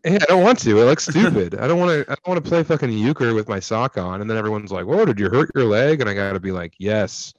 [0.03, 0.79] Yeah, I don't want to.
[0.79, 1.55] It looks stupid.
[1.59, 2.11] I don't want to.
[2.11, 4.85] I don't want to play fucking euchre with my sock on, and then everyone's like,
[4.85, 7.33] "Whoa, did you hurt your leg?" And I got to be like, "Yes,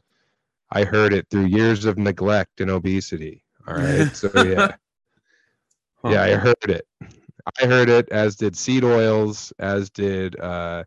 [0.71, 4.77] I heard it through years of neglect and obesity." All right, so yeah,
[6.05, 6.87] yeah, I heard it.
[7.61, 10.85] I heard it, as did seed oils, as did uh,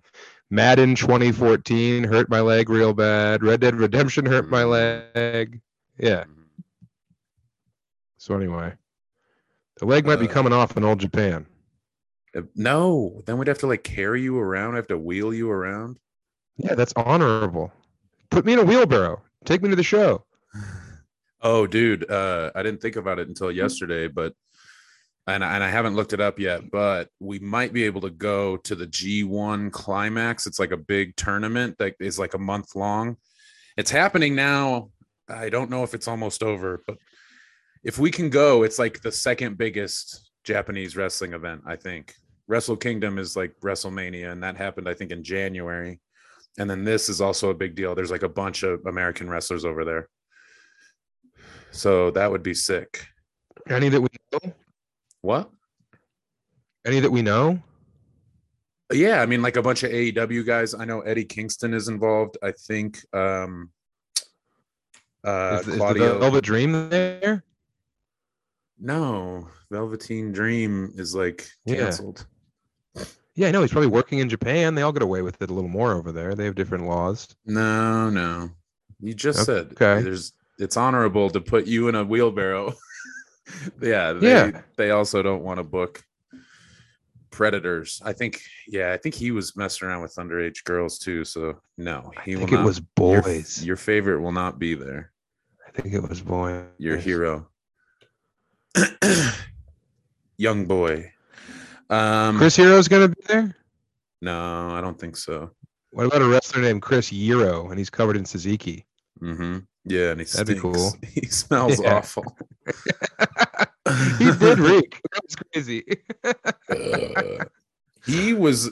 [0.49, 3.43] Madden 2014 hurt my leg real bad.
[3.43, 5.59] Red Dead Redemption hurt my leg.
[5.97, 6.23] Yeah.
[8.17, 8.73] So anyway,
[9.79, 11.45] the leg might be Uh, coming off in old Japan.
[12.35, 15.49] Uh, no then we'd have to like carry you around I have to wheel you
[15.49, 15.99] around
[16.57, 17.71] Yeah, that's honorable.
[18.29, 19.21] Put me in a wheelbarrow.
[19.45, 20.25] Take me to the show.
[21.41, 24.33] Oh, dude, uh, I didn't think about it until yesterday, but
[25.27, 28.09] and I- and I haven't looked it up yet, but we might be able to
[28.09, 30.45] go to the G1 climax.
[30.45, 33.17] It's like a big tournament that is like a month long.
[33.77, 34.91] It's happening now.
[35.27, 36.97] I don't know if it's almost over, but
[37.83, 42.13] if we can go, it's like the second biggest Japanese wrestling event, I think.
[42.47, 45.99] Wrestle Kingdom is like WrestleMania, and that happened, I think, in January.
[46.59, 47.95] And then this is also a big deal.
[47.95, 50.07] There's like a bunch of American wrestlers over there.
[51.71, 53.05] So that would be sick.
[53.67, 54.53] Any that we know?
[55.25, 55.49] What?
[56.85, 57.59] Any that we know?
[58.93, 60.75] Yeah, I mean, like a bunch of AEW guys.
[60.75, 62.38] I know Eddie Kingston is involved.
[62.43, 63.71] I think um
[65.25, 67.43] uh is, is the Velvet Dream there?
[68.79, 72.27] no, Velveteen Dream is like canceled.
[73.33, 73.61] Yeah, I know.
[73.61, 74.75] He's probably working in Japan.
[74.75, 76.35] They all get away with it a little more over there.
[76.35, 77.35] They have different laws.
[77.47, 78.51] No, no.
[79.01, 80.03] You just said Okay.
[80.03, 82.73] there's it's honorable to put you in a wheelbarrow.
[83.81, 84.62] yeah, they, Yeah.
[84.77, 86.03] they also don't want to book
[87.31, 88.01] predators.
[88.05, 91.25] I think, yeah, I think he was messing around with underage girls too.
[91.25, 93.63] So no, he I think will it not- was boys.
[93.65, 95.12] Your, favorite will not be there.
[95.67, 96.63] I think it was boys.
[96.77, 97.47] Your hero,
[100.38, 101.12] young boy.
[101.89, 103.55] Um, Chris Hero's gonna be there.
[104.21, 105.51] no, I don't think so.
[105.91, 108.86] What about a wrestler named Chris Hero and he's covered in Suzuki?
[109.19, 110.93] hmm Yeah, and he That'd be cool.
[111.05, 111.95] He smells Yeah.
[111.97, 112.23] awful.
[114.19, 115.01] he did reek.
[115.12, 115.84] That was crazy.
[116.23, 117.45] Uh,
[118.05, 118.71] he was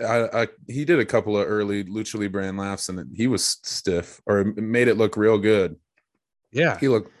[0.00, 3.58] I, I he did a couple of early lucha libre and laughs and he was
[3.62, 5.76] stiff or made it look real good
[6.52, 7.12] yeah, he looked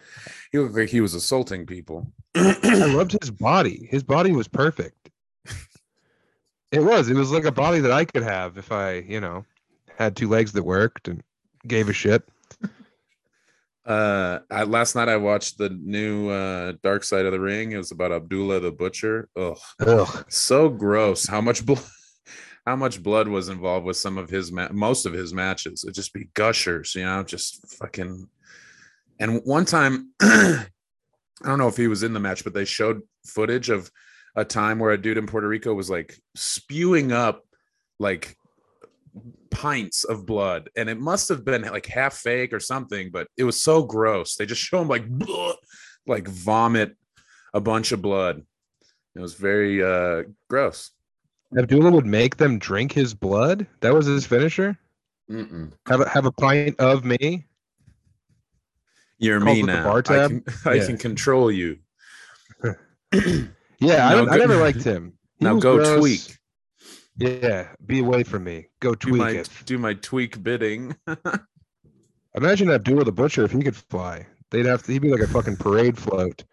[0.52, 3.88] he looked like he was assaulting people I loved his body.
[3.90, 5.10] His body was perfect.
[6.70, 7.08] It was.
[7.08, 9.44] It was like a body that I could have if I, you know,
[9.98, 11.22] had two legs that worked and
[11.66, 12.22] gave a shit.
[13.88, 17.72] Uh I, last night i watched the new uh dark side of the ring.
[17.72, 19.28] It was about abdullah the butcher.
[19.34, 20.26] Oh Ugh.
[20.28, 21.26] so gross.
[21.26, 21.82] How much blood
[22.66, 25.84] how much blood was involved with some of his ma- most of his matches?
[25.84, 28.28] It'd just be gushers you know just fucking.
[29.20, 30.66] And one time i
[31.44, 33.90] don't know if he was in the match but they showed footage of
[34.36, 37.44] a time where a dude in puerto rico was like spewing up
[37.98, 38.36] like
[39.50, 43.44] pints of blood and it must have been like half fake or something but it
[43.44, 45.04] was so gross they just show him like
[46.06, 46.96] like vomit
[47.54, 48.42] a bunch of blood
[49.16, 50.90] it was very uh gross
[51.56, 53.66] Abdullah would make them drink his blood.
[53.80, 54.76] That was his finisher.
[55.30, 55.72] Mm-mm.
[55.86, 57.46] Have a, have a pint of me.
[59.18, 60.86] you're me now I, can, I Yeah.
[60.86, 61.78] can control you
[63.80, 65.14] Yeah, I, I never liked him.
[65.38, 65.98] He now go gross.
[66.00, 66.37] tweak
[67.18, 68.68] Yeah, be away from me.
[68.80, 69.50] Go do tweak my it.
[69.66, 70.94] do my tweak bidding
[72.34, 74.24] Imagine Abdullah the Butcher if he could fly.
[74.50, 74.92] They'd have to.
[74.92, 76.44] He'd be like a fucking parade float.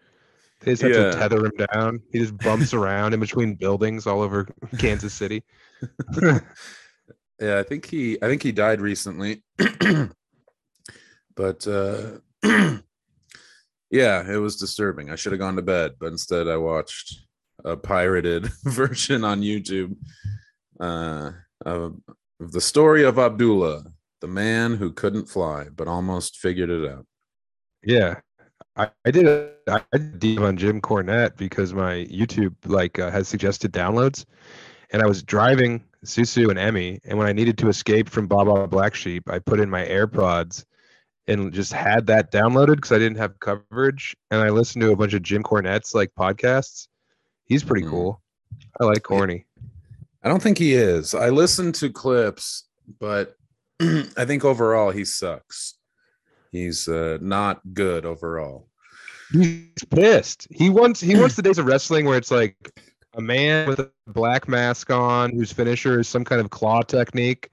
[0.61, 1.11] They just have Yeah.
[1.11, 2.01] to tether him down.
[2.11, 4.47] He just bumps around in between buildings all over
[4.79, 5.43] Kansas City.
[7.39, 9.43] yeah i think he i think he died recently
[11.35, 12.11] but uh
[13.91, 17.19] yeah it was disturbing i should have gone to bed but instead i watched
[17.65, 19.95] a pirated version on youtube
[20.79, 21.31] uh
[21.65, 21.95] of,
[22.39, 23.83] of the story of abdullah
[24.21, 27.05] the man who couldn't fly but almost figured it out
[27.83, 28.19] Yeah,
[28.75, 29.27] I, I did.
[29.27, 34.25] A, I did deep on Jim Cornette because my YouTube like uh, has suggested downloads,
[34.91, 38.67] and I was driving Susu and Emmy, and when I needed to escape from Baba
[38.67, 40.65] Black Sheep, I put in my AirPods
[41.27, 44.95] and just had that downloaded because I didn't have coverage, and I listened to a
[44.95, 46.87] bunch of Jim Cornette's like podcasts.
[47.45, 47.91] He's pretty Mm.
[47.91, 48.21] cool.
[48.81, 49.45] I like corny.
[50.25, 51.13] I don't think he is.
[51.13, 52.65] I listened to clips,
[52.99, 53.35] but
[53.81, 55.75] I think overall he sucks.
[56.51, 58.67] He's uh, not good overall.
[59.31, 60.47] He's pissed.
[60.49, 62.55] He wants he wants the days of wrestling where it's like
[63.13, 67.49] a man with a black mask on whose finisher is some kind of claw technique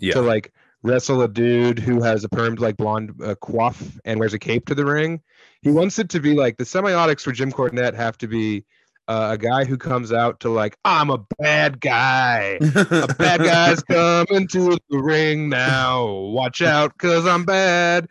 [0.00, 0.14] Yeah.
[0.14, 4.34] to like wrestle a dude who has a permed like blonde uh, coif and wears
[4.34, 5.20] a cape to the ring.
[5.62, 8.64] He wants it to be like the semiotics for Jim Cornette have to be
[9.08, 12.58] uh, a guy who comes out to like I'm a bad guy.
[12.60, 16.06] A bad guy's coming to the ring now.
[16.06, 18.08] Watch out, cause I'm bad.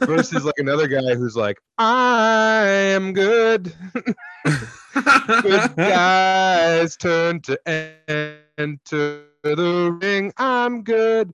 [0.00, 3.74] Versus like another guy who's like, I am good.
[5.42, 7.60] Good guys turn to
[8.56, 10.32] enter the ring.
[10.38, 11.32] I'm good.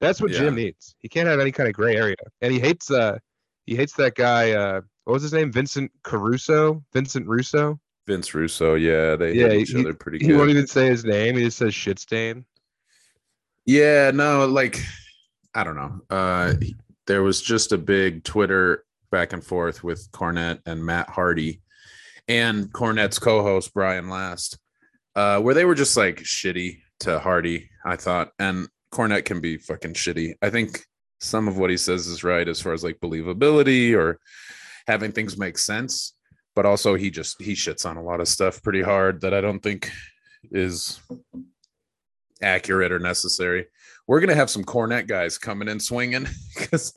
[0.00, 0.94] That's what Jim needs.
[0.98, 2.16] He can't have any kind of gray area.
[2.40, 3.18] And he hates uh
[3.64, 5.52] he hates that guy uh what was his name?
[5.52, 6.84] Vincent Caruso?
[6.92, 7.78] Vincent Russo?
[8.06, 10.26] Vince Russo, yeah, they Yeah, hit each he- other pretty good.
[10.26, 11.36] He won't even say his name.
[11.36, 12.44] He just says shit stain.
[13.64, 14.80] Yeah, no, like
[15.54, 16.00] I don't know.
[16.10, 16.54] Uh
[17.06, 21.60] there was just a big Twitter back and forth with Cornette and Matt Hardy
[22.28, 24.58] and Cornette's co-host Brian Last,
[25.14, 28.32] uh, where they were just like shitty to Hardy, I thought.
[28.40, 30.34] And Cornette can be fucking shitty.
[30.42, 30.84] I think
[31.20, 34.18] some of what he says is right as far as like believability or
[34.88, 36.14] having things make sense.
[36.56, 39.40] But also he just he shits on a lot of stuff pretty hard that I
[39.40, 39.92] don't think
[40.50, 41.00] is
[42.42, 43.66] accurate or necessary.
[44.08, 46.26] We're gonna have some Cornette guys coming in swinging
[46.58, 46.92] because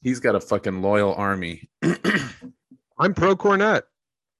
[0.00, 1.68] he's got a fucking loyal army.
[2.98, 3.82] I'm pro Cornette.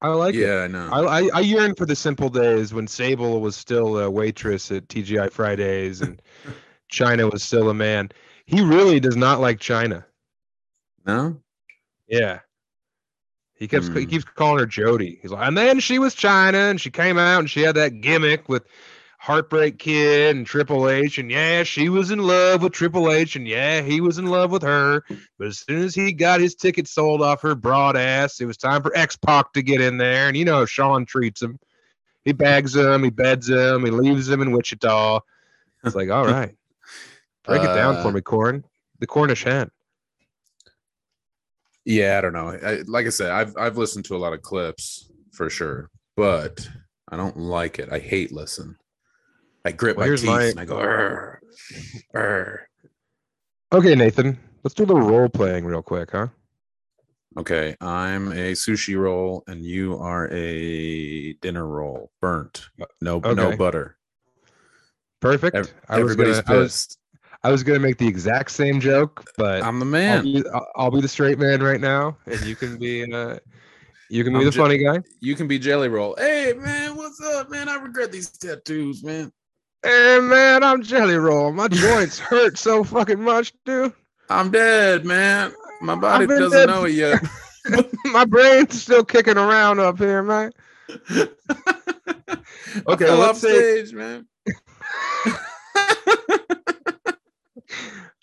[0.00, 0.40] I like it.
[0.40, 0.88] yeah, I know.
[0.90, 4.88] I, I I yearn for the simple days when Sable was still a waitress at
[4.88, 6.20] TGI Fridays and
[6.92, 8.10] Chyna was still a man.
[8.46, 10.04] He really does not like Chyna.
[11.06, 11.38] no,
[12.08, 12.40] Yeah.
[13.62, 14.10] He keeps he Hmm.
[14.10, 15.20] keeps calling her Jody.
[15.22, 18.00] He's like, and then she was Chyna, and she came out and she had that
[18.00, 18.64] gimmick with
[19.20, 23.46] Heartbreak Kid and Triple H, and yeah, she was in love with Triple H, and
[23.46, 25.04] yeah, he was in love with her.
[25.38, 28.56] But as soon as he got his ticket sold off her broad ass, it was
[28.56, 31.56] time for X Pac to get in there, and you know how Shawn treats him.
[32.24, 35.20] he bags him, he beds him, he leaves him in Wichita.
[35.84, 36.56] It's like, all right,
[37.46, 38.64] break it down for Uh, me, Corn.
[38.98, 39.70] The Cornish hen.
[41.84, 42.48] Yeah, I don't know.
[42.50, 46.68] I, like I said, I've I've listened to a lot of clips for sure, but
[47.10, 47.88] I don't like it.
[47.92, 48.76] I hate listen.
[49.64, 50.76] I grit Well, my teeth my- and I go.
[50.78, 51.40] "Arr,
[52.14, 52.68] arr."
[53.72, 56.28] Okay, Nathan, let's do the role playing real quick, huh?
[57.38, 62.66] Okay, I'm a sushi roll and you are a dinner roll, burnt,
[63.00, 63.96] no no butter.
[65.20, 65.56] Perfect.
[65.56, 66.98] Ev- I was Everybody's gonna, pissed.
[67.44, 70.22] I was gonna make the exact same joke, but I'm the I'll man.
[70.24, 73.38] be, I'll, I'll be the straight man right now, and you can be uh,
[74.08, 75.00] you can be I'm the ju- funny guy.
[75.20, 76.14] You can be jelly roll.
[76.18, 77.68] Hey man, what's up, man?
[77.68, 79.32] I regret these tattoos, man.
[79.82, 81.50] Hey man, I'm Jelly Roll.
[81.52, 83.92] My joints hurt so fucking much, dude.
[84.30, 85.52] I'm dead, man.
[85.80, 86.68] My body doesn't dead.
[86.68, 87.20] know it yet.
[88.04, 90.52] My brain's still kicking around up here, man.
[91.10, 91.28] okay,
[92.86, 94.28] let's off say- stage, man.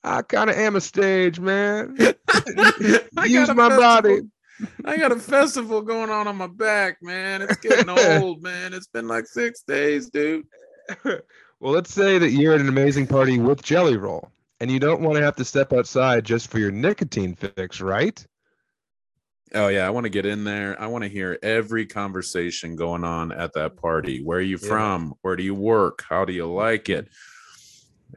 [0.04, 1.98] I kind of am a stage man.
[2.30, 4.22] I Use my body.
[4.86, 7.42] I got a festival going on on my back, man.
[7.42, 7.90] It's getting
[8.22, 8.74] old, man.
[8.74, 10.46] It's been like six days, dude.
[11.06, 11.22] well,
[11.60, 15.18] let's say that you're at an amazing party with Jelly Roll, and you don't want
[15.18, 18.26] to have to step outside just for your nicotine fix, right?
[19.56, 20.80] Oh yeah, I want to get in there.
[20.80, 24.22] I want to hear every conversation going on at that party.
[24.24, 24.68] Where are you Yeah.
[24.68, 25.14] from?
[25.22, 26.04] Where do you work?
[26.08, 27.08] How do you like it?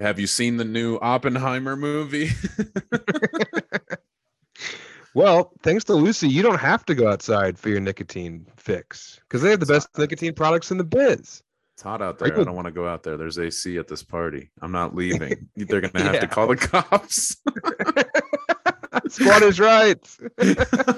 [0.00, 2.30] Have you seen the new Oppenheimer movie?
[5.14, 9.42] Well, thanks to Lucy, you don't have to go outside for your nicotine fix because
[9.42, 11.42] they have the best nicotine products in the biz.
[11.74, 12.32] It's hot out there.
[12.32, 13.18] I don't want to go out there.
[13.18, 14.50] There's AC at this party.
[14.62, 15.50] I'm not leaving.
[15.54, 16.20] They're gonna have Yeah.
[16.20, 17.36] to call the cops.
[19.08, 19.98] Squad is right.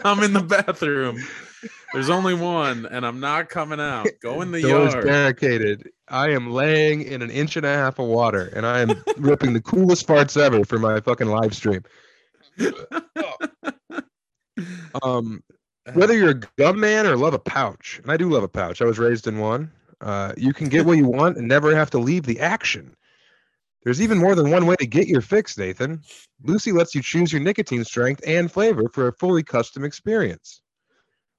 [0.04, 1.20] I'm in the bathroom.
[1.92, 4.06] There's only one, and I'm not coming out.
[4.22, 5.06] Go in the Doors yard.
[5.06, 5.88] barricaded.
[6.14, 9.52] I am laying in an inch and a half of water, and I am ripping
[9.52, 11.82] the coolest farts ever for my fucking live stream.
[15.02, 15.42] Um,
[15.94, 18.80] whether you're a gum man or love a pouch, and I do love a pouch.
[18.80, 19.72] I was raised in one.
[20.00, 22.94] Uh, you can get what you want and never have to leave the action.
[23.82, 26.02] There's even more than one way to get your fix, Nathan.
[26.44, 30.62] Lucy lets you choose your nicotine strength and flavor for a fully custom experience.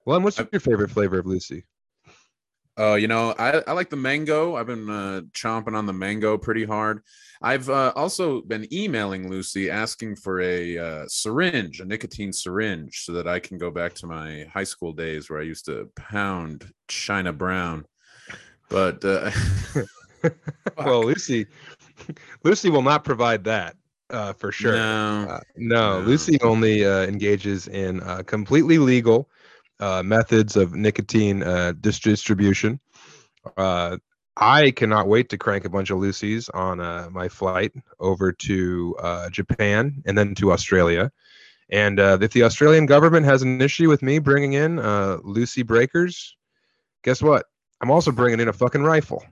[0.06, 1.64] Well, and what's your favorite flavor of Lucy?
[2.78, 4.56] Oh, you know, I, I like the mango.
[4.56, 7.02] I've been uh, chomping on the mango pretty hard.
[7.42, 13.14] I've uh, also been emailing Lucy asking for a uh, syringe, a nicotine syringe, so
[13.14, 16.72] that I can go back to my high school days where I used to pound
[16.88, 17.86] China Brown.
[18.70, 19.32] But uh,
[20.78, 21.48] Well, Lucy,
[22.44, 23.76] Lucy will not provide that
[24.10, 24.74] uh, for sure.
[24.74, 25.28] no.
[25.30, 26.06] Uh, no, No.
[26.06, 29.30] Lucy only uh, engages in uh, completely legal
[29.80, 32.80] uh, methods of nicotine uh, dis- distribution.
[33.58, 33.98] Uh,
[34.38, 38.96] I cannot wait to crank a bunch of Lucy's on uh, my flight over to
[39.00, 41.12] uh, Japan and then to Australia.
[41.70, 45.64] And uh, if the Australian government has an issue with me bringing in uh, Lucy
[45.64, 46.36] breakers,
[47.04, 47.46] guess what?
[47.82, 49.24] I'm also bringing in a fucking rifle.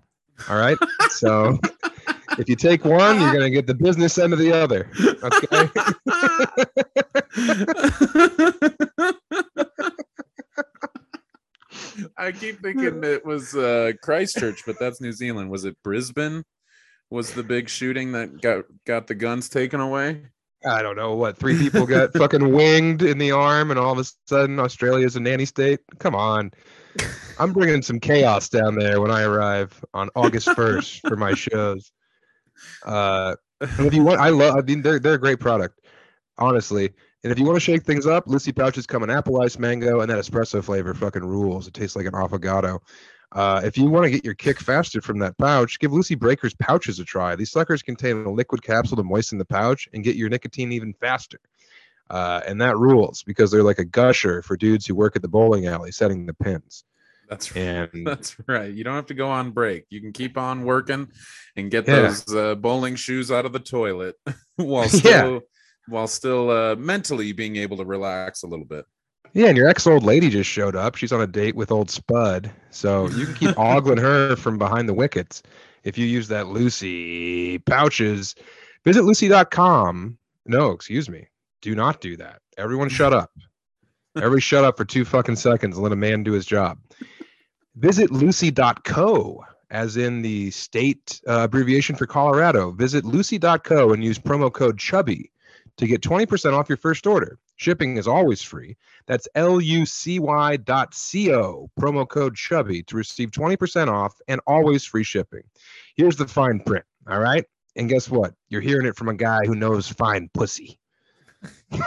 [0.50, 0.78] All right.
[1.10, 1.60] So
[2.40, 4.90] if you take one, you're going to get the business end of the other.
[5.24, 5.70] Okay.
[12.18, 15.50] I keep thinking it was uh, Christchurch, but that's New Zealand.
[15.50, 16.44] Was it Brisbane?
[17.10, 20.24] Was the big shooting that got got the guns taken away?
[20.66, 24.00] I don't know what three people got fucking winged in the arm, and all of
[24.00, 25.82] a sudden Australia's a nanny state.
[26.00, 26.52] Come on,
[27.40, 31.92] I'm bringing some chaos down there when I arrive on August 1st for my shows.
[32.86, 34.56] Uh, and if you want, I love.
[34.56, 35.82] I mean, they're they're a great product,
[36.38, 36.94] honestly.
[37.24, 40.02] And if you want to shake things up, Lucy pouches come in apple ice mango,
[40.02, 41.68] and that espresso flavor fucking rules.
[41.68, 42.80] It tastes like an affogato.
[43.32, 46.54] Uh, if you want to get your kick faster from that pouch, give Lucy Breakers
[46.56, 47.36] pouches a try.
[47.36, 50.94] These suckers contain a liquid capsule to moisten the pouch and get your nicotine even
[50.94, 51.40] faster.
[52.10, 55.28] Uh, and that rules because they're like a gusher for dudes who work at the
[55.28, 56.84] bowling alley setting the pins.
[57.30, 58.72] That's And That's right.
[58.72, 59.86] You don't have to go on break.
[59.90, 61.08] You can keep on working
[61.56, 62.02] and get Yeah.
[62.02, 64.16] those uh, bowling shoes out of the toilet
[64.58, 65.40] while Yeah.
[65.88, 68.86] While still uh, mentally being able to relax a little bit.
[69.34, 70.96] yeah, and your ex old lady just showed up.
[70.96, 72.52] She's on a date with old Spud.
[72.70, 75.44] So you can keep ogling her from behind the wickets
[75.84, 78.36] if you use that Lucy pouches.
[78.86, 80.18] Visit lucy.com.
[80.46, 81.28] No, excuse me.
[81.62, 82.42] Do not do that.
[82.58, 83.32] Everyone shut up.
[84.18, 86.78] Everybody shut up for two fucking seconds and let a man do his job.
[87.76, 92.72] Visit lucy.co, as in the state uh, abbreviation for Colorado.
[92.72, 95.32] Visit lucy.co and use promo code chubby
[95.78, 97.40] to get 20% off your first order.
[97.56, 98.78] Shipping is always free.
[99.08, 105.44] That's L-U-C-Y dot C-O, promo code chubby to receive 20% off and always free shipping.
[105.96, 106.86] Here's the fine print.
[107.10, 107.46] All right.
[107.76, 108.34] And guess what?
[108.50, 110.80] You're hearing it from a guy who knows fine pussy.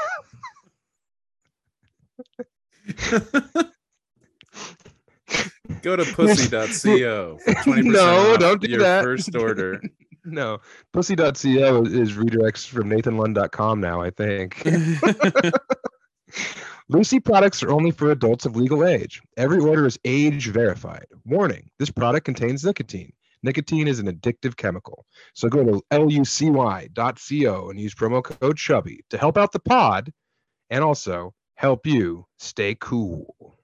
[5.82, 9.04] Go to pussy.co for 20% No, off don't do your that.
[9.04, 9.80] first order.
[10.26, 10.60] No,
[10.92, 11.32] pussy.co
[11.84, 14.66] is redirects from nathanlund.com now, I think.
[16.88, 19.22] Lucy products are only for adults of legal age.
[19.36, 21.06] Every order is age verified.
[21.24, 23.12] Warning this product contains nicotine.
[23.42, 25.06] Nicotine is an addictive chemical.
[25.34, 30.12] So go to lucy.co and use promo code chubby to help out the pod
[30.70, 33.56] and also help you stay cool.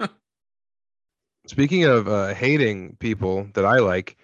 [1.46, 4.16] Speaking of uh, hating people that I like,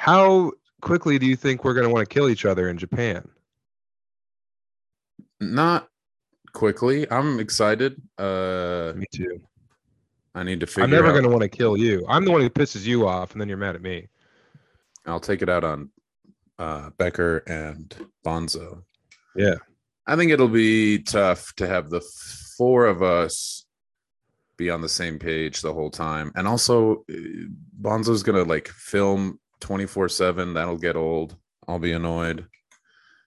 [0.00, 3.28] how quickly do you think we're going to want to kill each other in Japan?
[5.40, 5.88] Not
[6.54, 7.06] quickly.
[7.12, 8.00] I'm excited.
[8.16, 9.42] Uh Me too.
[10.34, 12.06] I need to figure I'm never out going to want to kill you.
[12.08, 14.08] I'm the one who pisses you off, and then you're mad at me.
[15.04, 15.90] I'll take it out on
[16.58, 17.94] uh Becker and
[18.24, 18.82] Bonzo.
[19.36, 19.56] Yeah.
[20.06, 22.00] I think it'll be tough to have the
[22.56, 23.66] four of us
[24.56, 26.32] be on the same page the whole time.
[26.36, 27.48] And also uh,
[27.82, 30.54] Bonzo's going to like film 24/7.
[30.54, 31.36] That'll get old.
[31.68, 32.46] I'll be annoyed.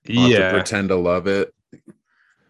[0.09, 1.53] I'll have to pretend to love it.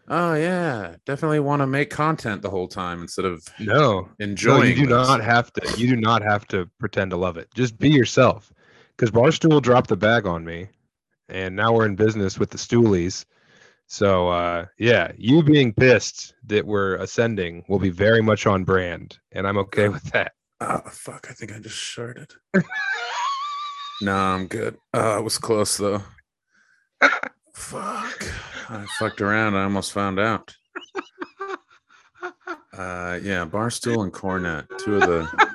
[0.09, 4.59] Oh yeah, definitely want to make content the whole time instead of No, enjoying.
[4.59, 5.07] no, you do this.
[5.07, 5.79] not have to.
[5.79, 7.47] You do not have to pretend to love it.
[7.55, 8.51] Just be yourself.
[8.95, 10.67] Because Barstool dropped the bag on me,
[11.29, 13.25] and now we're in business with the Stoolies.
[13.87, 19.17] So uh, yeah, you being pissed that we're ascending will be very much on brand,
[19.31, 20.33] and I'm okay with that.
[20.59, 21.27] Oh fuck!
[21.29, 22.31] I think I just sharded.
[24.01, 24.77] no, I'm good.
[24.93, 26.01] Uh, it was close though.
[27.53, 28.25] fuck!
[28.69, 29.55] I fucked around.
[29.55, 30.55] I almost found out.
[32.75, 35.49] Uh, yeah, Barstool and Cornette, two of the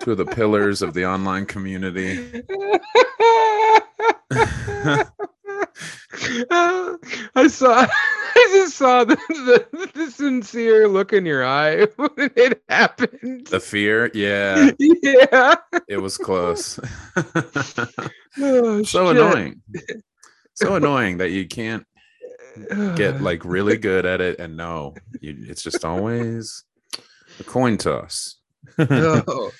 [0.00, 2.42] two of the pillars of the online community.
[7.34, 7.86] I saw.
[8.38, 13.46] I just saw the, the, the sincere look in your eye when it happened.
[13.46, 15.54] The fear, yeah, yeah.
[15.88, 16.78] it was close.
[18.38, 19.16] Oh, so shit.
[19.16, 19.62] annoying.
[20.52, 21.86] So annoying that you can't
[22.96, 26.64] get like really good at it and no you, it's just always
[27.38, 28.36] a coin toss
[28.78, 29.50] Oh.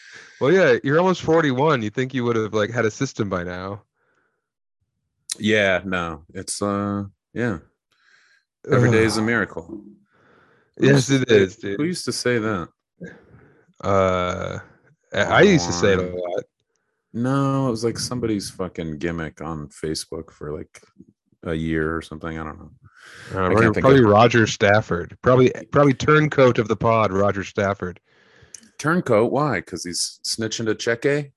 [0.40, 1.82] Well, yeah, you're almost 41.
[1.82, 3.82] You think you would have like had a system by now?
[5.38, 7.04] Yeah no it's uh
[7.34, 7.58] yeah.
[8.70, 9.64] Every day is a miracle.
[9.66, 11.76] Who Yes, used to say- dude.
[11.78, 12.68] who used to say that?
[13.84, 14.58] Uh,
[15.14, 16.44] I I used to say it a lot.
[17.12, 20.82] no it was like somebody's fucking gimmick on facebook for like
[21.44, 22.70] a year or something i don't know.
[23.30, 25.16] Uh, can't probably probably Roger Stafford.
[25.22, 28.00] Probably probably turncoat of the pod, Roger Stafford.
[28.78, 29.30] turncoat?
[29.30, 29.60] Why?
[29.60, 31.30] Because he's snitching to cheque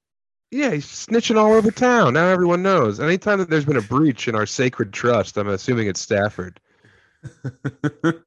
[0.51, 2.13] Yeah, he's snitching all over town.
[2.15, 2.99] Now everyone knows.
[2.99, 6.59] Anytime that there's been a breach in our sacred trust, I'm assuming it's Stafford.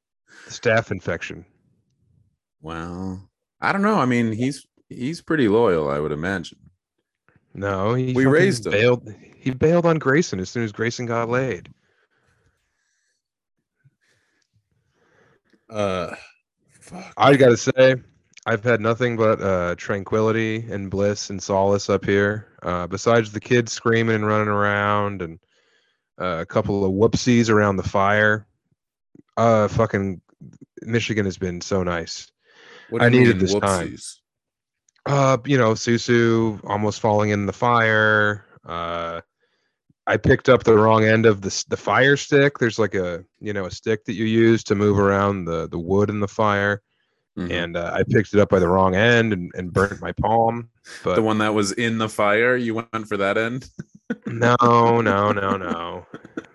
[0.48, 1.44] Staff infection.
[2.60, 3.28] well
[3.62, 6.58] i don't know i mean he's he's pretty loyal i would imagine
[7.54, 8.72] No, he We raised him.
[8.72, 9.14] bailed.
[9.36, 11.70] He bailed on Grayson as soon as Grayson got laid.
[15.70, 16.14] uh
[16.80, 17.12] fuck.
[17.16, 17.94] I gotta say,
[18.44, 22.48] I've had nothing but uh, tranquility and bliss and solace up here.
[22.62, 25.38] Uh, besides the kids screaming and running around, and
[26.20, 28.46] uh, a couple of whoopsies around the fire.
[29.36, 30.20] Uh, fucking
[30.82, 32.30] Michigan has been so nice.
[32.90, 33.96] What do I you needed this time.
[35.06, 38.44] Uh, you know, Susu almost falling in the fire.
[38.64, 39.22] Uh,
[40.06, 42.58] I picked up the wrong end of the the fire stick.
[42.58, 45.78] There's like a you know a stick that you use to move around the the
[45.78, 46.82] wood in the fire,
[47.38, 47.50] Mhm.
[47.50, 50.68] and uh, I picked it up by the wrong end and, and burnt my palm.
[51.02, 53.70] But the one that was in the fire, you went for that end.
[54.26, 54.54] no,
[55.00, 56.06] no, no, no.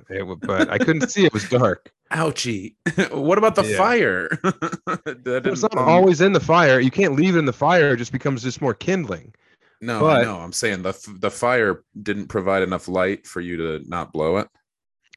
[0.10, 1.26] It, but I couldn't see.
[1.26, 1.92] It was dark.
[2.14, 2.76] Ouchie!
[3.12, 3.78] what about the Yeah.
[3.78, 4.30] fire?
[5.26, 6.80] It's not always in the fire.
[6.80, 7.94] You can't leave it in the fire.
[7.94, 9.34] It just becomes just more kindling.
[9.82, 10.38] No, but- know.
[10.38, 14.48] I'm saying the the fire didn't provide enough light for you to not blow it.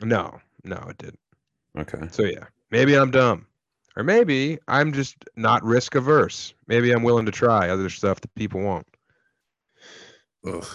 [0.03, 1.21] No, no, it didn't.
[1.79, 2.09] Okay.
[2.11, 3.47] So yeah, maybe I'm dumb,
[4.01, 6.55] or maybe I'm just not risk averse.
[6.67, 8.87] Maybe I'm willing to try other stuff that people won't.
[10.47, 10.67] Ugh.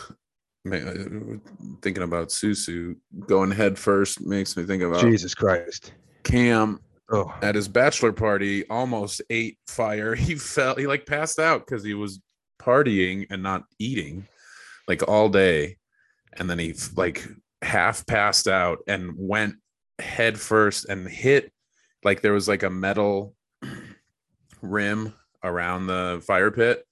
[0.63, 1.41] Man,
[1.81, 2.95] thinking about Susu
[3.27, 5.93] going head first makes me think about Jesus Christ.
[6.23, 6.79] Cam
[7.11, 8.67] Oh, at his bachelor party.
[8.67, 10.15] Almost ate fire.
[10.25, 10.75] He fell.
[10.75, 12.19] He like passed out because he was
[12.61, 14.27] partying and not eating
[14.87, 15.77] like all day,
[16.37, 17.27] and then he like
[17.61, 19.55] half passed out and went
[19.99, 21.51] head first and hit
[22.05, 23.35] like there was like a metal
[24.61, 26.85] rim around the fire pit.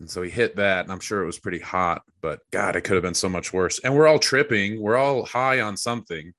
[0.00, 2.82] And so he hit that, and I'm sure it was pretty hot, but God, it
[2.82, 3.78] could have been so much worse.
[3.80, 6.32] And we're all tripping, we're all high on something.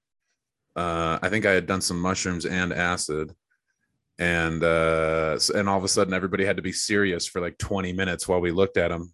[0.76, 3.34] Uh, I think I had done some mushrooms and acid,
[4.20, 7.93] and uh, and all of a sudden everybody had to be serious for like 20
[7.93, 9.12] minutes while we looked at him.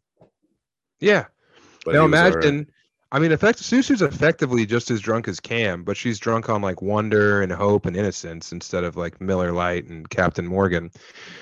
[0.99, 1.27] Yeah.
[1.85, 2.07] But now all
[2.57, 2.67] right.
[3.13, 6.81] I mean, effect, Susu's effectively just as drunk as Cam, but she's drunk on like
[6.81, 10.89] wonder and hope and innocence instead of like Miller Lite and Captain Morgan.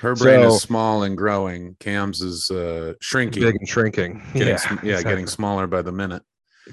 [0.02, 1.78] her brain so- is small and growing.
[1.80, 4.22] Cam's is uh, shrinking, Big and shrinking.
[4.34, 6.24] getting yeah, yeah, getting smaller by the minute.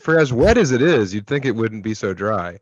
[0.02, 2.58] for as wet as it is, you'd think it wouldn't be so dry.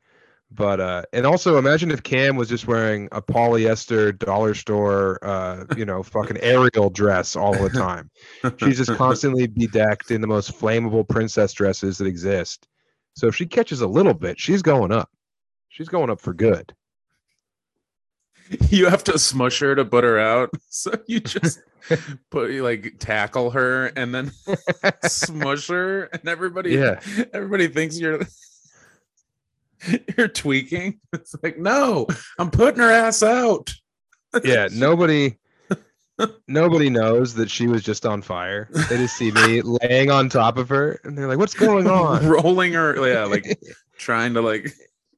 [0.51, 5.65] But uh and also imagine if Cam was just wearing a polyester dollar store uh
[5.77, 8.11] you know fucking Ariel dress all the time.
[8.59, 12.69] She's just constantly bedecked in the most flammable princess dresses that exist.
[13.17, 15.11] So if she catches a little bit, she's going up.
[15.69, 16.75] She's going up for good.
[18.71, 20.51] you have to smush her to put her out.
[20.69, 21.61] So you just
[22.31, 24.31] put you like tackle her and then
[25.07, 27.01] smush her, and everybody Yeah.
[27.33, 28.21] everybody thinks you're
[30.17, 31.01] you're tweaking.
[31.13, 32.07] It's like, no,
[32.39, 33.73] I'm putting her ass out.
[34.45, 35.37] Yeah, nobody
[36.47, 38.69] nobody knows that she was just on fire.
[38.91, 42.27] They just see me laying on top of her and they're like, "What's going on?"
[42.27, 43.59] rolling her, yeah, like
[43.97, 44.75] trying to like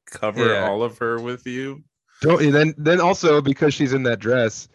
[0.09, 0.69] cover Yeah.
[0.69, 1.83] all of her with you.
[2.21, 4.69] Don't then then also because she's in that dress,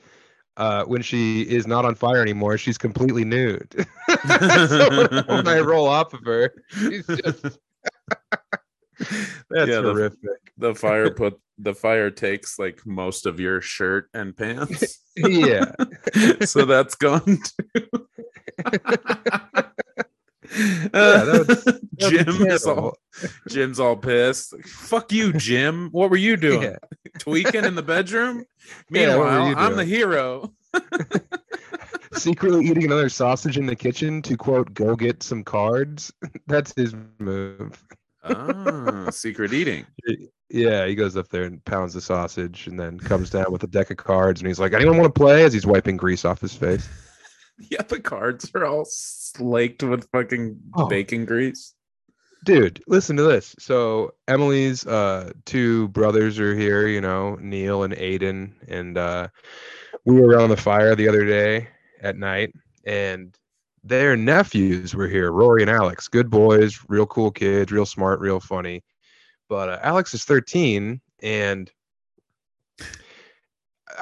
[0.58, 3.86] uh, when she is not on fire anymore, she's completely nude.
[4.28, 7.58] so when, when I roll off of her, she's just
[9.50, 10.52] that's Yeah, the- horrific.
[10.58, 15.00] The fire put the fire takes like most of your shirt and pants.
[15.16, 15.70] yeah,
[16.44, 17.38] so that's gone
[17.74, 17.86] too.
[20.92, 21.80] that that'd
[22.26, 22.96] Jim is all.
[23.48, 24.54] Jim's all pissed.
[24.66, 25.88] Fuck you, Jim.
[25.92, 26.62] What were you doing?
[26.62, 26.76] Yeah.
[27.18, 28.44] Tweaking in the bedroom?
[28.90, 30.52] Yeah, Meanwhile, you I'm the hero.
[32.14, 36.12] secretly eating another sausage in the kitchen to quote go get some cards.
[36.46, 37.82] That's his move.
[38.24, 39.86] Ah, secret eating.
[40.50, 43.66] Yeah, he goes up there and pounds the sausage and then comes down with a
[43.66, 45.44] deck of cards and he's like, anyone want to play?
[45.44, 46.88] As he's wiping grease off his face.
[47.70, 50.88] Yeah, the cards are all slaked with fucking Oh.
[50.88, 51.72] bacon grease.
[52.44, 53.54] Dude, listen to this.
[53.60, 59.28] So Emily's uh two brothers are here, you know, Neil and Aiden, and uh
[60.04, 61.68] we were around the fire the other day
[62.02, 62.52] at night,
[62.84, 63.38] and
[63.84, 66.08] their nephews were here, Rory and Alex.
[66.08, 68.82] Good boys, real cool kids, real smart, real funny.
[69.48, 71.70] But uh, Alex is 13, and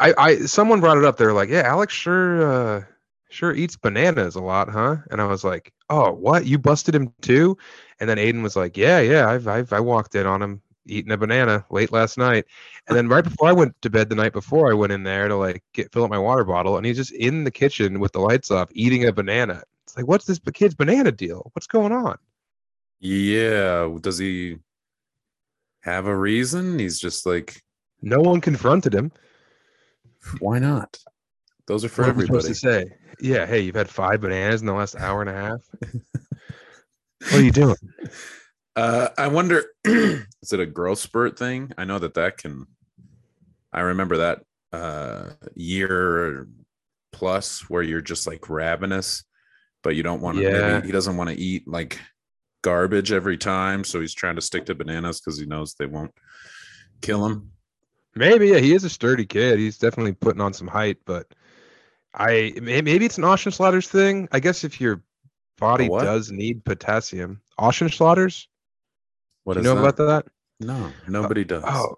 [0.01, 1.17] I, I, someone brought it up.
[1.17, 2.85] They're like, "Yeah, Alex sure, uh,
[3.29, 6.47] sure eats bananas a lot, huh?" And I was like, "Oh, what?
[6.47, 7.59] You busted him too?"
[8.01, 11.13] And then Aiden was like, "Yeah, yeah, I've, I've, I walked in on him eating
[11.13, 12.47] a banana late last night."
[12.87, 15.27] And then right before I went to bed the night before, I went in there
[15.27, 18.13] to like get fill up my water bottle, and he's just in the kitchen with
[18.13, 19.65] the lights off, eating a banana.
[19.93, 21.51] It's like, what's this kid's banana deal?
[21.53, 22.17] What's going on?
[22.99, 23.95] Yeah.
[24.01, 24.57] Does he
[25.83, 26.79] have a reason?
[26.79, 27.61] He's just like,
[28.01, 29.13] No one confronted him.
[30.39, 30.97] why not?
[31.67, 32.49] Those are for what everybody.
[32.49, 32.87] to say?
[33.21, 35.61] Yeah, hey, you've had five bananas in the last hour and a half.
[37.21, 37.77] what are you doing?
[38.75, 41.73] Uh, I wonder, is it a growth spurt thing?
[41.77, 42.67] I know that that can.
[43.71, 46.49] I remember that uh, year
[47.13, 49.25] plus where you're just like ravenous,
[49.83, 50.45] but you don't want to.
[50.45, 50.75] Yeah.
[50.75, 52.01] Maybe he doesn't want to eat like
[52.63, 56.15] garbage every time, so he's trying to stick to bananas because he knows they won't
[57.01, 57.51] kill him.
[58.15, 59.59] Maybe yeah, he is a sturdy kid.
[59.59, 61.27] He's definitely putting on some height, but
[62.15, 64.29] I maybe it's an Osgood-Schlatters thing.
[64.33, 65.03] I guess if your
[65.59, 68.47] body does need potassium, Osgood-Schlatters.
[69.45, 69.89] What Do is you know that?
[69.95, 70.33] about that?
[70.61, 71.65] No, nobody uh, does.
[71.67, 71.97] Oh,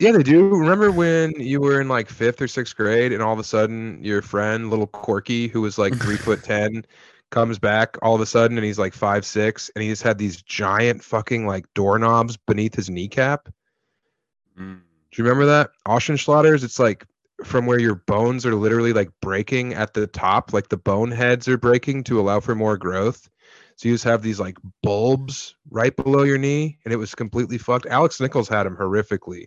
[0.00, 0.48] yeah, they do.
[0.48, 4.02] Remember when you were in like fifth or sixth grade, and all of a sudden
[4.02, 6.84] your friend, little Corky, who was like three foot ten,
[7.34, 10.18] comes back all of a sudden, and he's like five six, and he just had
[10.18, 13.48] these giant fucking like doorknobs beneath his kneecap.
[14.58, 14.80] Mm.
[15.10, 15.70] Do you remember that?
[15.84, 17.06] Osgood-Schlatters, it's like
[17.42, 21.48] from where your bones are literally like breaking at the top, like the bone heads
[21.48, 23.28] are breaking to allow for more growth.
[23.76, 27.58] So you just have these like bulbs right below your knee, and it was completely
[27.58, 27.86] fucked.
[27.86, 29.46] Alex Nichols had him horrifically.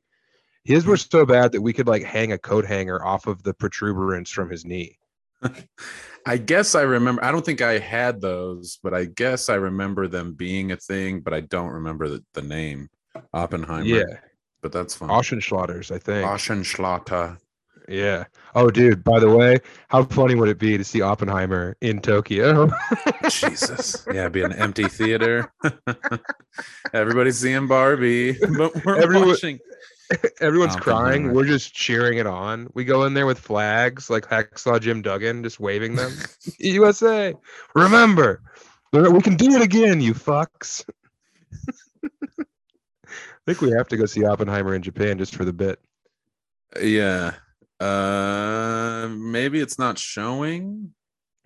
[0.65, 3.53] His were so bad that we could like hang a coat hanger off of the
[3.53, 4.99] protuberance from his knee.
[6.25, 7.23] I guess I remember.
[7.23, 11.21] I don't think I had those, but I guess I remember them being a thing.
[11.21, 12.89] But I don't remember the, the name
[13.33, 13.85] Oppenheimer.
[13.85, 14.03] Yeah,
[14.61, 15.09] but that's fine.
[15.09, 16.27] Osgood-Schlatters, I think.
[16.27, 17.37] Osgood-Schlatter.
[17.87, 18.25] Yeah.
[18.53, 19.01] Oh, dude.
[19.03, 22.69] By the way, how funny would it be to see Oppenheimer in Tokyo?
[23.29, 24.05] Jesus.
[24.07, 25.53] Yeah, it'd be an empty theater.
[26.93, 29.59] Everybody's seeing Barbie, but we're Everyone- watching.
[30.41, 31.23] Everyone's crying.
[31.25, 31.33] Oppenheimer.
[31.33, 32.69] We're just cheering it on.
[32.73, 36.11] We go in there with flags like Hacksaw Jim Duggan, just waving them.
[36.59, 37.33] USA,
[37.75, 38.41] remember,
[38.93, 40.85] we can do it again, you fucks.
[42.39, 42.43] I
[43.45, 45.79] think we have to go see Oppenheimer in Japan just for the bit.
[46.81, 47.33] Yeah.
[47.79, 50.93] Uh, maybe it's not showing.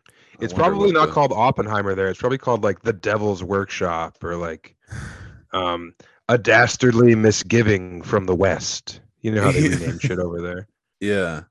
[0.10, 0.14] I
[0.46, 2.08] It's probably not the- called Oppenheimer there.
[2.10, 4.76] It's probably called like the Devil's Workshop or like
[5.54, 5.94] um
[6.32, 9.02] a dastardly misgiving from the West.
[9.22, 10.68] You know how they rename shit over there.
[11.02, 11.42] Yeah.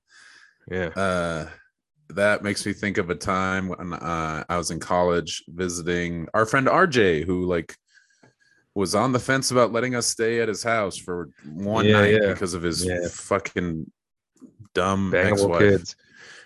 [0.71, 0.91] Yeah.
[0.97, 1.49] Uh,
[2.11, 6.47] that makes me think of a time when uh, I was in college visiting our
[6.47, 7.77] friend RJ, who like
[8.77, 12.15] was on the fence about letting us stay at his house for one Yeah, night
[12.23, 12.29] yeah.
[12.33, 13.09] because of his Yeah.
[13.11, 13.91] fucking
[14.73, 15.59] dumb ex-wife.
[15.59, 15.97] kids.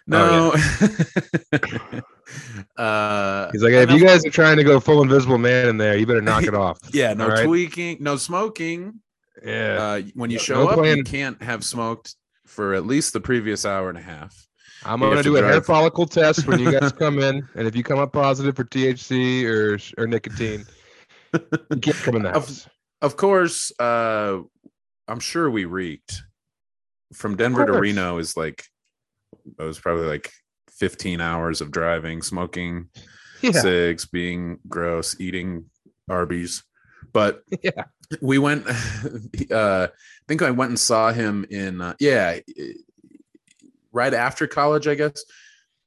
[0.07, 0.53] No.
[0.55, 2.01] Oh,
[2.77, 5.77] uh, He's like, hey, if you guys are trying to go full invisible man in
[5.79, 6.79] there, you better knock it off.
[6.93, 7.45] yeah, no right.
[7.47, 9.01] tweaking, no smoking.
[9.45, 9.77] Yeah.
[9.81, 12.17] Uh, when you No- show no up, you can't have smoked
[12.47, 14.47] for at least the previous hour and a half.
[14.87, 17.75] I'm gonna to do a hair follicle test when you guys come in, and if
[17.75, 20.65] you come up positive for THC or or nicotine,
[21.33, 22.69] you can't come in the Of-.
[23.01, 24.41] Of course, uh,
[25.09, 26.23] I'm sure we reeked.
[27.15, 27.73] From Denver to.
[27.73, 28.65] Reno is like
[29.59, 30.31] it was probably like
[30.79, 32.89] 15 hours of driving, smoking
[33.43, 33.53] Yeah.
[33.53, 35.67] cigs, being gross, eating
[36.09, 36.63] Arby's.
[37.13, 37.85] But Yeah.
[38.21, 38.67] we went.
[39.51, 41.81] Uh, I think I went and saw him in.
[41.81, 42.39] Uh, yeah,
[43.93, 45.23] right after college, I guess.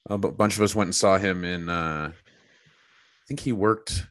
[0.09, 1.69] A bunch of us went and saw him in.
[1.69, 4.05] Uh, I think he worked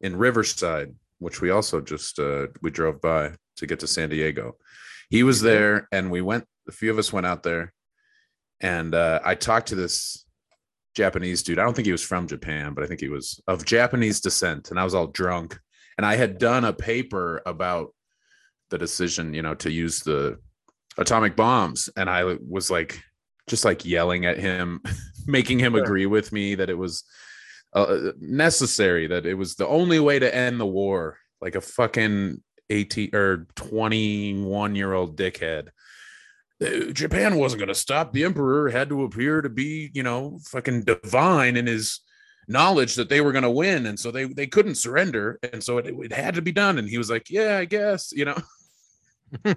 [0.00, 4.56] in Riverside, which we also just uh, we drove by to get to San Diego.
[5.10, 6.44] He was there, and we went.
[6.68, 7.74] A few of us went out there,
[8.64, 10.24] and uh, I talked to this
[10.96, 11.58] Japanese dude.
[11.58, 14.70] I don't think he was from Japan, but I think he was of Japanese descent.
[14.70, 15.58] And I was all drunk,
[15.98, 17.94] and I had done a paper about
[18.70, 20.38] the decision, you know, to use the
[20.96, 23.02] atomic bombs, and I was like,
[23.48, 24.80] just like yelling at him,
[25.26, 27.04] making him agree with me that it was
[27.74, 31.18] uh, necessary, that it was the only way to end the war.
[31.42, 35.68] Like a fucking 18 or 21 year old dickhead.
[36.64, 38.12] Uh, Japan wasn't going to stop.
[38.12, 42.00] The emperor had to appear to be, you know, fucking divine in his
[42.48, 45.78] knowledge that they were going to win, and so they they couldn't surrender, and so
[45.78, 46.78] it, it had to be done.
[46.78, 48.36] And he was like, "Yeah, I guess," you know.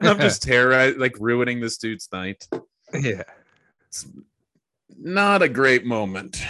[0.00, 2.48] I'm just terrorized, like ruining this dude's night.
[2.92, 3.22] Yeah.
[3.86, 4.06] It's
[4.98, 6.42] not a great moment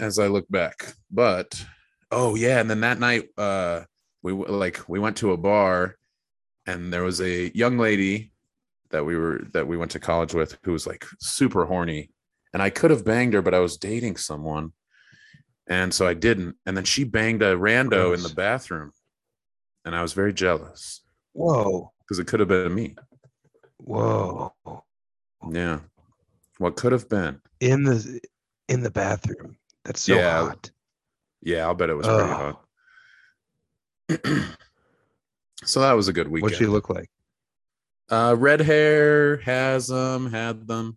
[0.00, 1.64] as I look back, but
[2.10, 3.82] oh yeah, and then that night, uh,
[4.22, 5.96] we like we went to a bar,
[6.66, 8.32] and there was a young lady
[8.90, 12.10] that we were that we went to college with who was like super horny,
[12.52, 14.72] and I could have banged her, but I was dating someone,
[15.66, 16.56] and so I didn't.
[16.66, 18.92] And then she banged a rando in the bathroom,
[19.84, 21.92] and I was very jealous Whoa.
[22.00, 22.96] because it could have been me.
[23.78, 24.52] Whoa.
[25.50, 25.80] Yeah,
[26.58, 27.40] what could have been?
[27.60, 28.20] In the
[28.68, 29.56] in the bathroom.
[29.84, 30.70] That's so Yeah, hot.
[31.40, 32.64] Yeah, I'll bet it was pretty hot.
[35.64, 36.42] So that was a good weekend.
[36.44, 37.10] What'd she look like?
[38.10, 40.96] Uh, red hair has them, had them,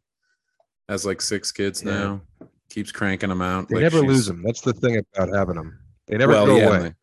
[0.88, 1.91] has like six kids Yeah.
[1.91, 2.22] now.
[2.70, 3.68] Keeps cranking them out.
[3.68, 4.43] They like never she's- lose them.
[4.43, 5.78] That's the thing about having them.
[6.07, 6.80] They never well, go yeah, away.
[6.80, 6.95] they-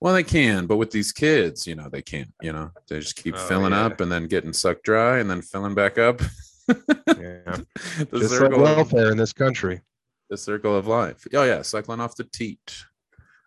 [0.00, 2.32] well, they can, but with these kids, you know, they can't.
[2.42, 3.86] You know, they just keep Oh, filling yeah.
[3.86, 6.20] up and then getting sucked dry and then filling back up.
[6.66, 7.58] Yeah.
[7.98, 9.82] the Just like circle, of, welfare in this country.
[10.30, 11.26] the circle of life.
[11.34, 12.84] Oh yeah, cycling off the teat.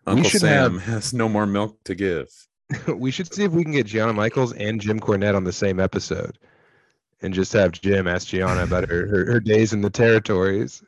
[0.06, 2.28] Uncle should Sam has no more milk to give.
[2.96, 5.80] we should see if we can get Gianna Michaels and Jim Cornette on the same
[5.80, 6.38] episode.
[7.20, 10.84] And just have Jim ask Gianna about her, her, her days in the territories.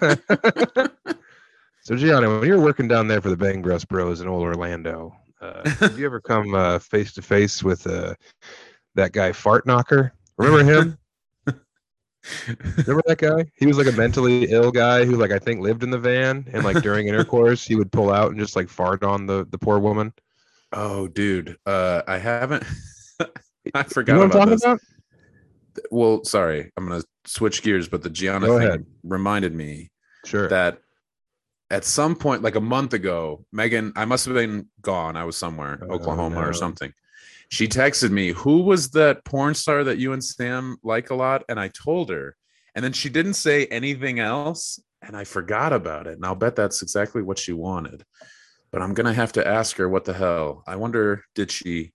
[1.82, 4.44] so Gianna, when you were working down there for the Bang Bros Bros in old
[4.44, 8.14] Orlando, uh, did you ever come face to face with uh,
[8.94, 10.12] that guy Fart Knocker?
[10.36, 10.98] Remember him?
[12.76, 13.50] Remember that guy?
[13.56, 16.46] He was like a mentally ill guy who, like, I think lived in the van,
[16.52, 19.58] and like during intercourse, he would pull out and just like fart on the the
[19.58, 20.12] poor woman.
[20.74, 22.64] Oh, dude, uh, I haven't.
[23.20, 23.26] I
[23.78, 24.64] You forgot know what I'm about talking this.
[24.64, 24.80] about?
[25.90, 28.86] Well, sorry, I'm gonna switch gears, but the Gianna Go thing ahead.
[29.02, 29.90] reminded me
[30.24, 30.48] Sure.
[30.48, 30.78] that
[31.70, 35.16] at some point, like a month ago, Megan, I must have been gone.
[35.16, 36.42] I was somewhere, Oh, Oklahoma no.
[36.42, 36.92] or something.
[37.48, 41.44] She texted me, "Who was that porn star that you and Sam like a lot?"
[41.48, 42.36] And I told her,
[42.74, 46.14] and then she didn't say anything else, and I forgot about it.
[46.14, 48.04] And I'll bet that's exactly what she wanted.
[48.74, 50.64] But I'm gonna have to ask her what the hell.
[50.66, 51.92] I wonder, did she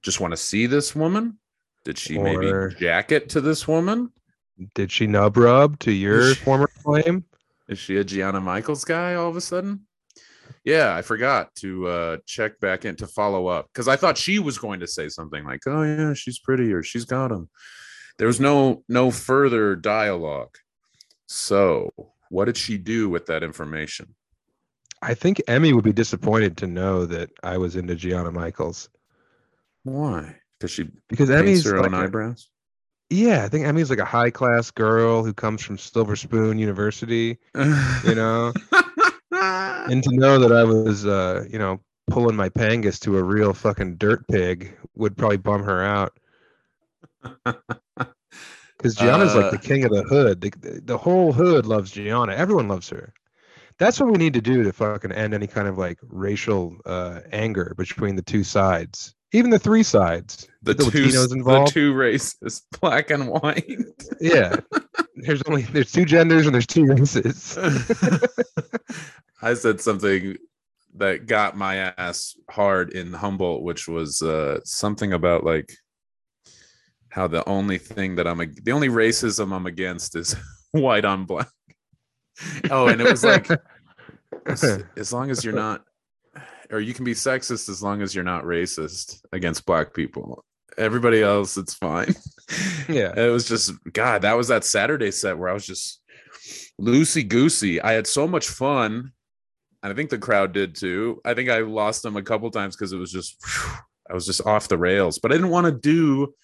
[0.00, 1.38] just want to see this woman?
[1.84, 4.10] Did she Or- maybe jacket to this woman?
[4.74, 7.26] Did she nub rub to your former claim?
[7.68, 9.86] Is she a Gianna Michaels guy all of a sudden?
[10.64, 14.38] Yeah, I forgot to uh check back in to follow up because I thought she
[14.38, 17.50] was going to say something like, "Oh yeah, she's pretty" or "She's got him."
[18.16, 20.56] There was no no further dialogue.
[21.26, 21.90] So,
[22.30, 24.14] what did she do with that information?
[25.02, 28.88] I think Emmy would be disappointed to know that I was into Gianna Michaels
[29.82, 30.36] Why?
[30.58, 32.48] Because she because Emmy's her like own a- eyebrows.
[33.10, 37.36] yeah, I think Emmy's like a high class girl who comes from Silver Spoon University,
[38.04, 38.52] you know.
[39.32, 43.52] and to know that I was, uh, you know, pulling my pangas to a real
[43.52, 46.16] fucking dirt pig would probably bum her out.
[48.78, 50.40] Because Gianna's like the Uh, king of the hood.
[50.40, 52.32] The, the whole hood loves Gianna.
[52.32, 53.12] Everyone loves her.
[53.82, 57.18] That's what we need to do to fucking end any kind of like racial uh,
[57.32, 60.46] anger between the two sides, even the three sides.
[60.62, 63.66] the the two Latinos the two races, black and white.
[64.20, 64.54] Yeah,
[65.16, 67.58] there's only there's two genders and there's two races.
[69.42, 70.36] I said something
[70.94, 75.72] that got my ass hard in Humboldt, which was uh, something about like
[77.08, 80.36] how the only thing that I'm the only racism I'm against is
[80.70, 81.48] white on black.
[82.70, 83.48] Oh, and it was like
[84.46, 85.84] as, as long as you're not,
[86.70, 90.44] or you can be sexist as long as you're not racist against black people.
[90.78, 92.14] Everybody else, it's fine.
[92.88, 93.12] Yeah.
[93.16, 94.22] it was just God.
[94.22, 96.02] That was that Saturday set where I was just
[96.80, 97.80] loosey goosey.
[97.80, 99.12] I had so much fun,
[99.82, 101.20] and I think the crowd did too.
[101.24, 103.42] I think I lost them a couple times because it was just
[104.10, 105.18] I was just off the rails.
[105.18, 106.34] But I didn't want to do.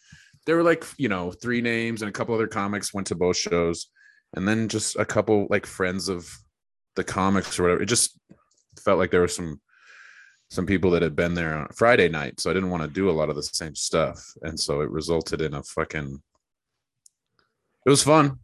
[0.47, 3.37] There were like you know three names and a couple other comics went to both
[3.37, 3.91] shows,
[4.35, 6.27] and then just a couple like friends of
[6.99, 7.83] the comics or whatever.
[7.83, 8.19] It just
[8.79, 9.61] felt like there were some
[10.51, 13.11] some people that had been there on Friday night, so I didn't want to do
[13.11, 16.23] a lot of the same stuff, and so it resulted in a fucking.
[17.87, 18.39] It was fun.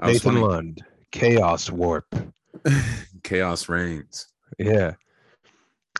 [0.00, 0.46] I Nathan funny.
[0.46, 2.06] Lund, Chaos Warp.
[3.22, 4.26] Chaos reigns.
[4.58, 4.94] Yeah.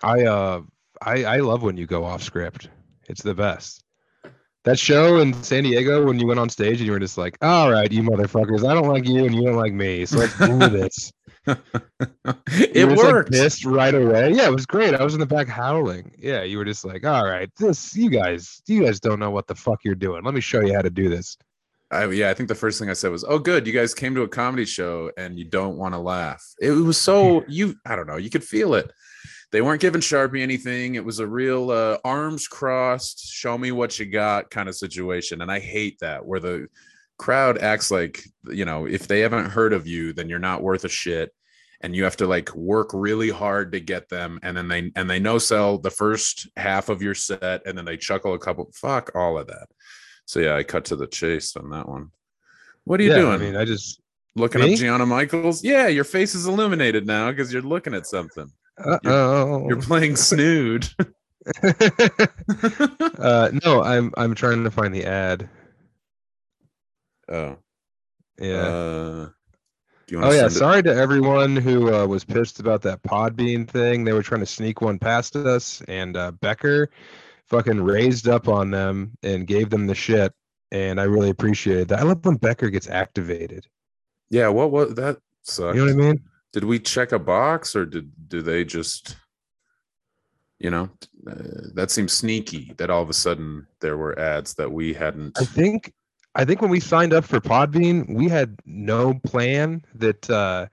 [0.03, 0.63] I uh
[1.03, 2.71] I I love when you go off script.
[3.09, 3.85] It's the best.
[4.69, 7.39] That show in San Diego when you went on stage and you were just like,
[7.41, 10.05] all right, you motherfuckers, I don't like you and you don't like me.
[10.05, 11.11] So let's do this.
[11.47, 13.33] It were just, like, worked.
[13.33, 14.33] pissed right away.
[14.33, 14.95] Yeah, it was great.
[14.95, 16.13] I was in the back howling.
[16.19, 19.47] Yeah, you were just like, all right, this you guys, you guys don't know what
[19.47, 20.23] the fuck you're doing.
[20.23, 21.39] Let me show you how to do this.
[21.91, 24.15] I, yeah, I think the first thing I said was, "Oh, good, you guys came
[24.17, 27.97] to a comedy show and you don't want to laugh." It was so you, I
[27.97, 28.93] don't know, you could feel it.
[29.51, 30.95] They weren't giving Sharpie anything.
[30.95, 35.41] It was a real uh, arms crossed, show me what you got kind of situation,
[35.41, 36.69] and I hate that where the
[37.19, 40.85] crowd acts like you know if they haven't heard of you, then you're not worth
[40.85, 41.33] a shit,
[41.81, 45.09] and you have to like work really hard to get them, and then they and
[45.09, 48.71] they no sell the first half of your set, and then they chuckle a couple.
[48.75, 49.69] Fuck all of that.
[50.27, 52.11] So yeah, I cut to the chase on that one.
[52.85, 53.33] What are you yeah, doing?
[53.33, 54.01] I mean, I just
[54.37, 54.75] looking me?
[54.75, 55.65] up Gianna Michaels?
[55.65, 58.51] Yeah, your face is illuminated now because you're looking at something.
[58.85, 59.69] Uh oh.
[59.69, 60.89] You're playing snood.
[63.19, 65.49] uh no, I'm I'm trying to find the ad.
[67.29, 67.57] oh,
[68.41, 68.55] Yeah.
[68.55, 69.29] Uh,
[70.15, 70.55] Oh yeah, send it?
[70.55, 74.05] sorry to everyone who uh, was pissed about that Podbean thing.
[74.05, 76.89] They were trying to sneak one past us, and uh, Becker
[77.49, 80.33] fucking raised up on them and gave them the shit.
[80.71, 82.01] And I really appreciated that.
[82.01, 83.67] I love when Becker gets activated.
[84.31, 85.19] Yeah, what was that?
[85.43, 85.77] Sucked.
[85.77, 86.23] You know what I mean?
[86.53, 89.17] Did we check a box or did do they just,
[90.59, 90.91] you know,
[91.31, 95.39] uh, that seems sneaky that all of a sudden there were ads that we hadn't.
[95.39, 95.93] I think
[96.35, 100.67] I think when we signed up for Podbean, we had no plan that uh,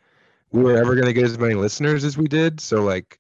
[0.52, 2.60] we were ever going to get as many listeners as we did.
[2.60, 3.20] So like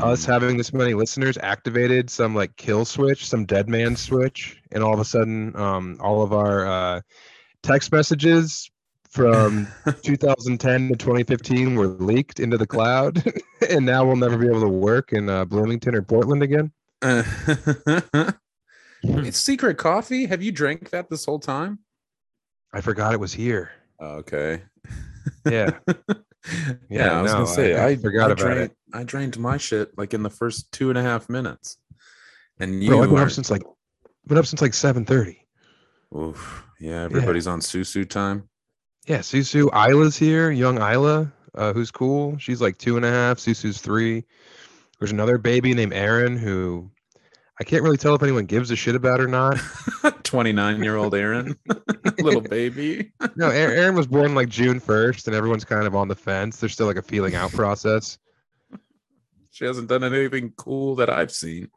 [0.00, 0.32] us Hmm.
[0.32, 4.92] having this many listeners activated some like kill switch, some dead man switch, and all
[4.92, 7.00] of a sudden, um, all of our uh,
[7.62, 8.70] text messages
[9.16, 9.66] from
[10.02, 13.24] 2010 to 2015 were leaked into the cloud,
[13.70, 16.70] and now we'll never be able to work in uh, Bloomington or Portland again.
[19.02, 20.26] it's secret coffee.
[20.26, 21.78] Have you drank that this whole time?
[22.72, 23.70] I forgot it was here.
[24.00, 24.62] Okay.
[25.44, 25.78] Yeah,
[26.88, 28.72] yeah, I was no, gonna say I- I, I forgot I about drained, it.
[28.92, 31.78] I drained my shit like in the first two and a half minutes,
[32.60, 33.64] and you bro, I've been are, up since like
[34.28, 35.38] been up since like 7:30.
[36.16, 38.48] oof, yeah, everybody's on susu time.
[39.06, 42.36] Yeah, Susu, Isla's here, young Isla, uh, who's cool.
[42.38, 43.38] She's like two and a half.
[43.38, 44.24] Susu's three.
[44.98, 46.90] There's another baby named Aaron who
[47.60, 49.58] I can't really tell if anyone gives a shit about or not.
[50.24, 51.56] 29 year old Aaron,
[52.18, 53.12] little baby.
[53.36, 56.58] No, Aaron, was born like June 1st, and everyone's kind of on the fence.
[56.58, 58.18] There's still like a feeling out process.
[59.50, 61.70] She hasn't done anything cool that I've seen.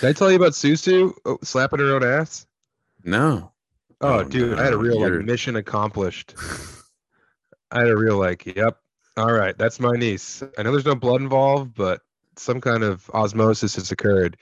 [0.00, 2.46] Did I tell you about Susu oh, slapping her own ass?
[3.02, 3.52] No.
[4.00, 6.34] Oh, dude, I had a real like mission accomplished.
[7.70, 8.78] I had a real like, yep,
[9.16, 10.42] All right, that's my niece.
[10.58, 12.00] I know there's no blood involved, but
[12.36, 14.36] some kind of osmosis has occurred.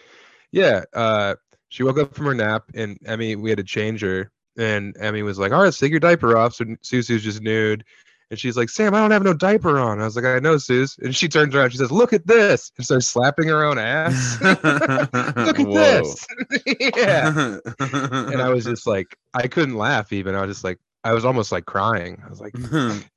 [0.51, 1.37] Yeah, uh,
[1.69, 5.23] she woke up from her nap, and Emmy, we had to change her, and Emmy
[5.23, 7.85] was like, "All right, take your diaper off." So Susu's just nude,
[8.31, 10.57] and she's like, "Sam, I don't have no diaper on." I was like, "I know,
[10.59, 13.79] Sus." And she turns around, she says, "Look at this," and starts slapping her own
[13.79, 14.41] ass.
[14.43, 16.27] Look at this.
[16.97, 17.59] yeah.
[17.81, 20.35] And I was just like, I couldn't laugh even.
[20.35, 22.22] I was just like, I was almost like crying.
[22.25, 22.55] I was like,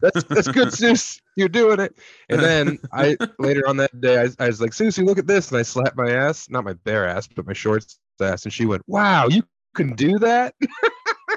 [0.02, 1.22] that's that's good, Sus.
[1.38, 1.96] You're doing it.
[2.30, 5.52] And then I later on that day, I, I was like, Susie, look at this.
[5.52, 8.44] And I slapped my ass, not my bare ass, but my shorts ass.
[8.44, 9.44] And she went, Wow, you
[9.74, 10.54] can do that?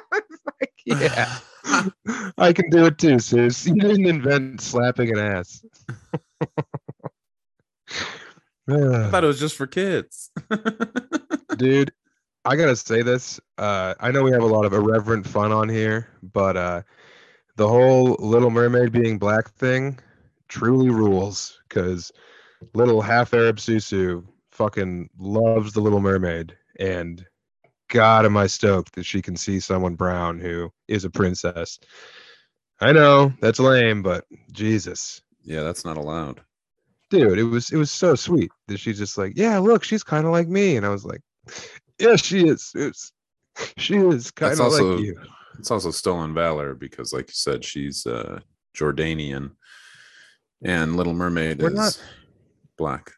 [0.03, 1.39] like, yeah.
[2.39, 3.67] I can do it too, Sus.
[3.67, 5.65] You didn't invent slapping an ass.
[8.69, 10.31] I thought it was just for kids.
[11.57, 11.93] Dude,
[12.45, 13.41] I gotta say this.
[13.59, 16.83] Uh, I know we have a lot of irreverent fun on here, but uh,
[17.57, 19.99] the whole Little Mermaid being black thing
[20.49, 21.61] truly rules.
[21.69, 22.13] Because
[22.75, 27.27] little half Arab Susu fucking loves the Little Mermaid, and
[27.91, 31.79] God, am I stoked that she can see someone brown who is a princess.
[32.81, 36.41] I know that's lame, but Jesus, yeah, that's not allowed.
[37.11, 40.25] dude, it was it was so sweet that she's just like, yeah, look, she's kind
[40.25, 41.21] of like me, and I was like,
[41.99, 42.71] yeah, she is.
[42.75, 43.13] It's,
[43.77, 45.21] she is kind of like you.
[45.59, 48.41] It's also stolen valor because, like you said, she's uh,
[48.75, 49.51] Jordanian,
[50.65, 52.03] and Little Mermaid We're is not-
[52.79, 53.11] black,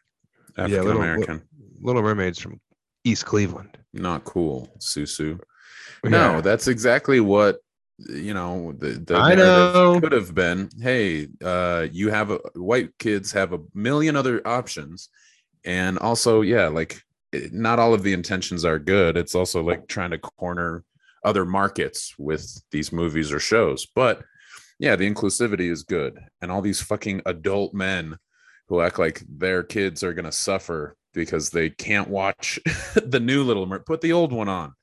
[0.57, 1.41] Yeah, African Little- American.
[1.79, 2.59] Little Mermaid's from
[3.05, 3.77] East Cleveland.
[3.93, 5.39] Not cool, Susu.
[6.03, 6.09] Yeah.
[6.09, 7.59] No, that's exactly what
[7.97, 8.73] you know.
[8.77, 9.99] The, the I know.
[10.01, 10.69] could have been.
[10.81, 15.09] Hey, uh, you have a white kids have a million other options,
[15.63, 17.01] and also, yeah, like
[17.51, 19.17] not all of the intentions are good.
[19.17, 20.83] It's also like trying to corner
[21.23, 23.85] other markets with these movies or shows.
[23.85, 24.23] But
[24.79, 28.17] yeah, the inclusivity is good, and all these fucking adult men
[28.67, 32.59] who act like their kids are gonna suffer because they can't watch
[32.95, 33.79] the new Little Mer.
[33.79, 34.73] Put the old one on.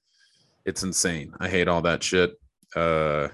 [0.65, 1.35] It's insane.
[1.41, 2.35] I hate all that shit.
[2.77, 3.29] Uh,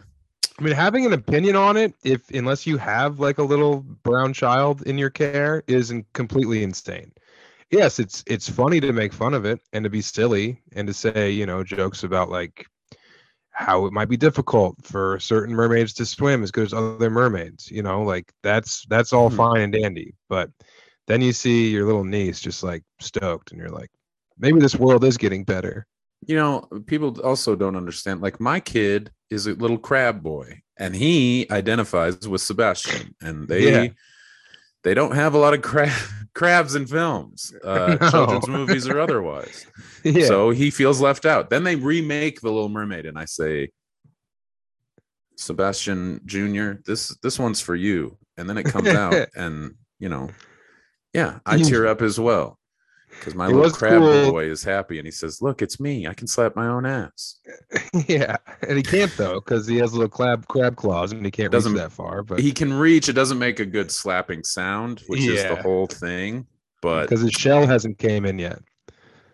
[0.58, 4.32] I mean, having an opinion on it, if unless you have like a little brown
[4.32, 7.12] child in your care, is completely insane.
[7.70, 10.94] Yes, it's it's funny to make fun of it and to be silly and to
[10.94, 12.66] say you know jokes about like
[13.50, 17.70] how it might be difficult for certain mermaids to swim as good as other mermaids.
[17.70, 19.36] You know, like that's that's all Hmm.
[19.36, 20.14] fine and dandy.
[20.28, 20.50] But
[21.06, 23.90] then you see your little niece just like stoked, and you're like,
[24.38, 25.86] maybe this world is getting better.
[26.26, 28.20] you know, people also don't understand.
[28.20, 33.70] Like my kid is a little crab boy, and he identifies with Sebastian, and they
[33.70, 33.88] Yeah.
[34.82, 35.92] they don't have a lot of crab
[36.34, 38.10] crabs in films, uh, No.
[38.10, 39.66] children's movies or otherwise.
[40.04, 40.26] yeah.
[40.26, 41.48] So he feels left out.
[41.50, 43.70] Then they remake The Little Mermaid, and I say,
[45.36, 48.16] Sebastian Junior, this this one's for you.
[48.36, 50.28] And then it comes out, and you know,
[51.12, 52.58] yeah, I tear up as well
[53.10, 54.30] because my It little crab cool.
[54.32, 56.06] boy is happy, and he says, "Look, it's me.
[56.06, 57.36] I can slap my own ass."
[58.08, 58.36] yeah,
[58.68, 61.72] and he can't though because he has little crab crab claws and he can't Doesn't-
[61.72, 62.22] reach that far.
[62.22, 63.08] But He can reach.
[63.08, 66.46] It doesn't make a good slapping sound, which is the whole thing.
[66.82, 68.60] But because his shell hasn't came in yet.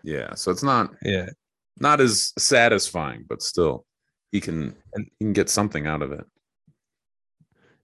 [0.03, 1.27] yeah, so it's not Yeah,
[1.79, 3.85] not as satisfying, but still,
[4.31, 6.25] he can And- he can get something out of it.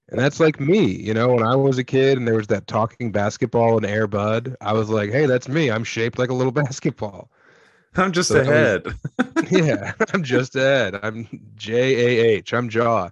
[0.10, 0.86] And that's like me.
[0.86, 4.08] You know, when I was a kid and there was that talking basketball and Air
[4.08, 5.70] Bud, I was like, hey, that's me.
[5.72, 7.30] I'm shaped like a little basketball.
[7.96, 11.00] I'm just So that was- yeah, I'm just Ed.
[11.02, 11.74] I'm J
[12.20, 12.54] A H.
[12.54, 13.10] I'm Jaw.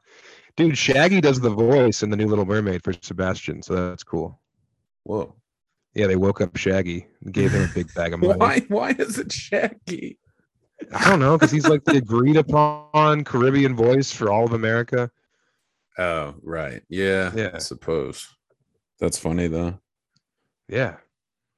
[0.56, 4.40] Dude, Shaggy does the voice in the new Little Mermaid for Sebastian, so that's cool.
[5.04, 5.36] Whoa.
[5.94, 8.38] Yeah, they woke up Shaggy and gave him a big bag of money.
[8.38, 8.60] Why?
[8.68, 10.18] Why is it Shaggy?
[10.94, 15.10] I don't know because he's like the agreed upon Caribbean voice for all of America.
[15.98, 16.82] Oh, right.
[16.90, 17.32] Yeah.
[17.36, 17.52] Yeah.
[17.56, 18.28] I suppose.
[19.00, 19.80] That's funny though.
[20.68, 20.98] Yeah.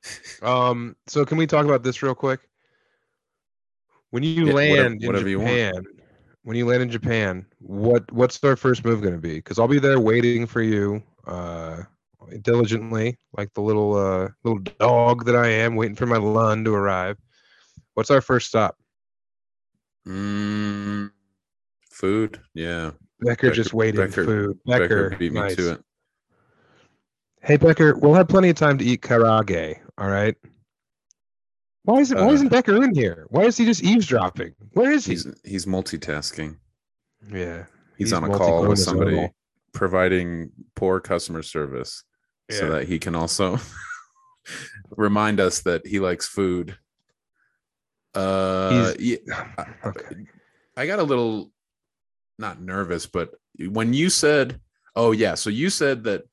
[0.42, 0.96] Um.
[1.08, 2.40] So can we talk about this real quick?
[4.12, 5.52] When you Yeah, whatever- land in whatever you want.
[5.52, 5.84] Japan,
[6.44, 9.36] when you land in Japan, what what's our first move going to be?
[9.36, 11.84] Because I'll be there waiting for you, uh,
[12.42, 16.74] diligently, like the little uh little dog that I am, waiting for my Lund to
[16.74, 17.18] arrive.
[17.96, 18.78] What's our first stop?
[20.08, 21.12] Mm,
[22.00, 22.40] food.
[22.54, 22.92] Yeah.
[23.20, 24.02] Becker, Becker- just waiting.
[24.02, 24.60] Becker- food.
[24.66, 25.56] Becker, Becker, beat me nice.
[25.58, 25.84] to it.
[27.42, 29.80] Hey Becker, we'll have plenty of time to eat karaage.
[29.98, 30.36] All right.
[31.84, 33.26] Why isn't Why Uh, isn't Becker in here?
[33.30, 34.54] Why is he just eavesdropping?
[34.74, 35.14] Where is he?
[35.14, 36.58] He's he's multitasking.
[37.32, 37.66] yeah,
[37.98, 39.32] He's, He's on a call with somebody
[39.74, 42.04] providing poor customer service
[42.52, 43.58] so that he can also
[44.98, 46.78] remind us that he likes food.
[48.16, 49.18] Uh yeah,
[49.58, 50.16] I- okay.
[50.76, 51.52] I got a little
[52.40, 54.60] not nervous, but when you said,
[54.96, 56.24] "Oh yeah," so you said that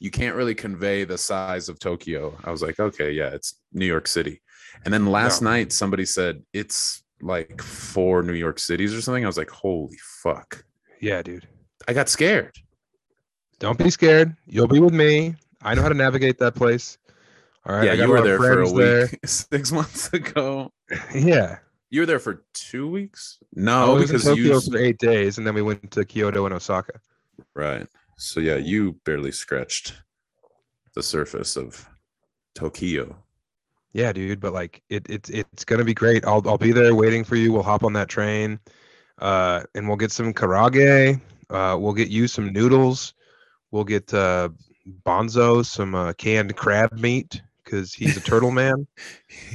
[0.00, 2.36] you can't really convey the size of Tokyo.
[2.44, 4.42] I was like, okay, yeah, it's New York City.
[4.84, 5.50] And then last No.
[5.50, 9.24] night somebody said it's like four New York cities or something.
[9.24, 10.64] I was like, holy fuck.
[11.00, 11.48] Yeah, dude.
[11.88, 12.52] I got scared.
[13.60, 14.36] Don't be scared.
[14.46, 15.36] You'll be with me.
[15.62, 16.98] I know how to navigate that place.
[17.64, 17.84] All right.
[17.86, 20.70] yeah, you were there for a week six months ago.
[21.14, 21.58] Yeah.
[21.94, 23.38] You were there for two weeks?
[23.56, 25.92] I No, was in Oh, because Tokyo you for eight days, and then we went
[25.92, 26.98] to Kyoto and Osaka.
[27.54, 27.86] right.
[28.16, 29.94] So yeah, you barely scratched
[30.96, 31.88] the surface of
[32.56, 33.16] Tokyo.
[33.92, 34.40] Yeah, dude.
[34.40, 36.24] But like, it, it it's gonna be great.
[36.24, 37.52] I'll I'll be there waiting for you.
[37.52, 38.58] We'll hop on that train,
[39.20, 41.20] uh, and we'll get some karaage.
[41.48, 43.14] Uh, we'll get you some noodles.
[43.70, 44.48] We'll get uh,
[45.06, 48.88] Bonzo some uh, canned crab meat because he's a turtle man.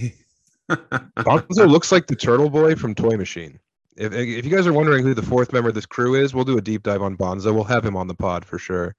[0.70, 3.59] Bonzo looks like the turtle boy from Toy Machine.
[3.97, 6.45] If, if you guys are wondering who the fourth member of this crew is, we'll
[6.45, 7.53] do a deep dive on Bonzo.
[7.53, 8.95] We'll have him on the pod for sure.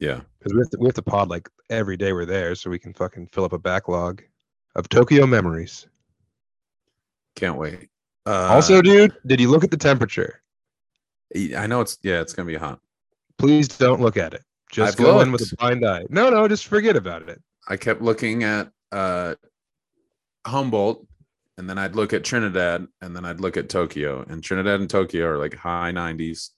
[0.00, 0.20] yeah.
[0.38, 2.78] Because we, have to- we have to pod like every day we're there so we
[2.78, 4.22] can fucking fill up a backlog
[4.74, 5.86] of Tokyo memories.
[7.34, 7.88] Can't wait.
[8.24, 10.40] Uh, also, dude, did you look at the temperature?
[11.56, 12.80] I know it's yeah, it's gonna be hot.
[13.38, 14.42] Please don't look at it.
[14.72, 16.04] Just I've go in with a blind eye.
[16.08, 17.40] No, no, just forget about it.
[17.68, 19.34] I kept looking at uh
[20.46, 21.06] Humboldt
[21.58, 24.24] and then I'd look at Trinidad and then I'd look at Tokyo.
[24.28, 26.50] And Trinidad and Tokyo are like high 90s.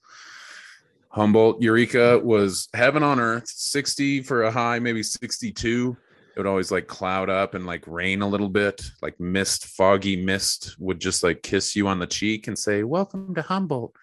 [1.09, 5.97] Humboldt, Eureka was heaven on earth, 60 for a high, maybe 62.
[6.35, 10.15] It would always like cloud up and like rain a little bit, like mist, foggy
[10.23, 13.93] mist would just like kiss you on the cheek and say, Welcome to Humboldt.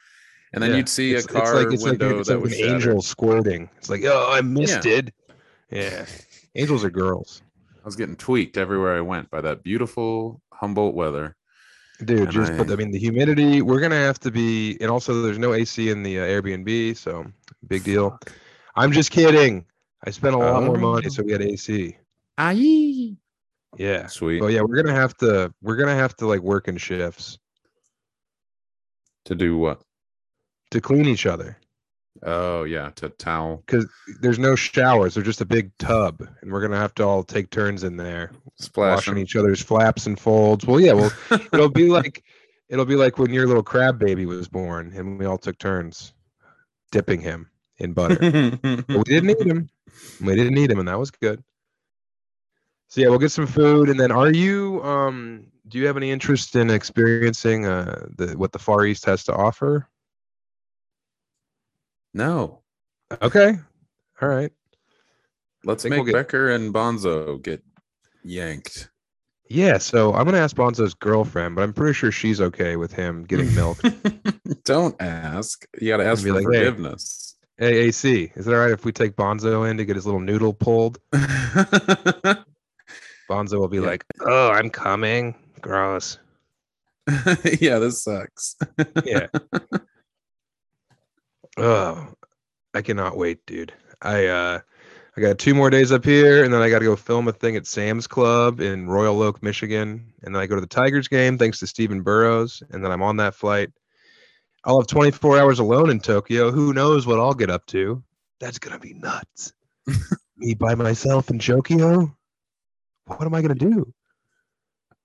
[0.53, 2.37] And then Yeah, you'd see it's, a car it's like, it's like, window it's that
[2.37, 2.74] like was an shattered.
[2.74, 3.70] angel squirting.
[3.76, 5.12] It's like, oh, I misted.
[5.70, 6.07] Yeah.
[6.55, 7.43] Angels are girls.
[7.87, 11.37] I was getting tweaked everywhere I went by that beautiful Humboldt weather.
[12.05, 14.76] Dude, And just put, I- I mean, the humidity, we're going to have to be,
[14.80, 16.97] and also there's no AC in the uh, Airbnb.
[16.97, 17.24] So
[17.68, 18.18] big deal.
[18.74, 19.64] I'm just kidding.
[20.05, 21.97] I spent a lot more money, so we had AC.
[22.39, 23.14] Aye.
[23.76, 24.09] Yeah.
[24.09, 24.43] Sweet.
[24.43, 25.55] Oh, yeah, we're gonna have to.
[25.62, 27.39] We're gonna have to like work in shifts
[29.26, 29.80] To do what?
[30.72, 31.57] to clean each other
[32.23, 33.87] Oh yeah, to towel because
[34.21, 35.14] there's no showers.
[35.14, 38.33] they're just a big tub, and we're gonna have to all take turns in there
[38.57, 38.97] splash.
[38.97, 40.67] washing each other's flaps and folds.
[40.67, 41.12] Well, yeah, well,
[41.53, 42.25] it'll be like
[42.69, 46.12] it'll be like when your little crab baby was born, and we all took turns
[46.91, 48.17] dipping him in butter.
[48.62, 49.69] But we didn't eat him.
[50.21, 51.43] We didn't eat him, and that was good.
[52.89, 54.83] So yeah, we'll get some food, and then are you?
[54.83, 59.25] Um, do you have any interest in experiencing uh the what the Far East has
[59.25, 59.89] to offer?
[62.17, 62.61] No,
[63.23, 63.55] Okay,
[64.21, 64.51] all right.
[65.64, 67.62] let's make we'll get- Becker and Bonzo get
[68.25, 68.91] yanked.
[69.49, 73.23] Yeah, so I'm gonna ask Bonzo's girlfriend, but I'm pretty sure she's okay with him
[73.25, 73.79] getting milk.
[74.64, 75.64] Don't ask.
[75.81, 76.64] You got to ask for like, hey.
[76.64, 77.37] forgiveness.
[77.57, 80.19] hey, AC, is it all right if we take Bonzo in to get his little
[80.21, 80.99] noodle pulled?
[83.31, 83.85] Bonzo will be Yeah.
[83.87, 86.19] like, "Oh, I'm coming." Gross.
[87.61, 88.57] yeah, this sucks.
[89.05, 89.27] Yeah.
[91.57, 92.09] Oh,
[92.75, 93.73] I cannot wait, dude.
[94.03, 94.61] I uh
[95.17, 97.33] I got two more days up here and then I got to go film a
[97.33, 101.09] thing at Sam's Club in Royal Oak, Michigan, and then I go to the Tigers
[101.09, 103.71] game thanks to Stephen Burrows, and then I'm on that flight.
[104.65, 106.51] I'll have 24 hours alone in Tokyo.
[106.51, 108.03] Who knows what I'll get up to?
[108.41, 109.55] That's going to be nuts.
[110.37, 112.15] Me by myself in Tokyo?
[113.07, 113.95] What am I going to do?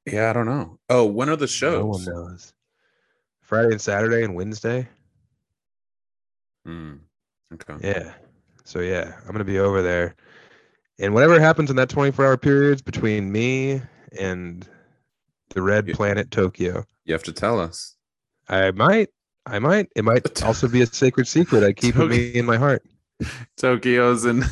[0.06, 0.80] yeah, I don't know.
[0.90, 1.80] Oh, when are the shows?
[1.80, 2.54] No one knows.
[3.42, 4.90] Friday and Saturday and Wednesday.
[6.66, 6.94] Hmm,
[7.54, 7.76] okay.
[7.82, 8.14] Yeah.
[8.64, 10.16] So yeah, I'm gonna be over there,
[11.00, 13.82] and whatever happens in that 24 hour periods between me
[14.20, 14.68] and
[15.50, 15.96] the red Yeah.
[15.96, 17.96] planet Tokyo, You have to tell us.
[18.48, 19.10] I might,
[19.46, 22.84] I might, it might also be a sacred secret I keep me in my heart.
[23.58, 24.44] Tokyo's in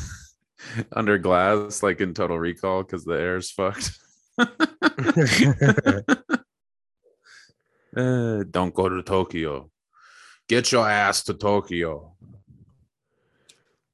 [0.92, 3.98] under glass, like in Total Recall, because the air's fucked.
[7.96, 9.68] Uh, don't go to Tokyo.
[10.50, 12.10] Get your ass to Tokyo.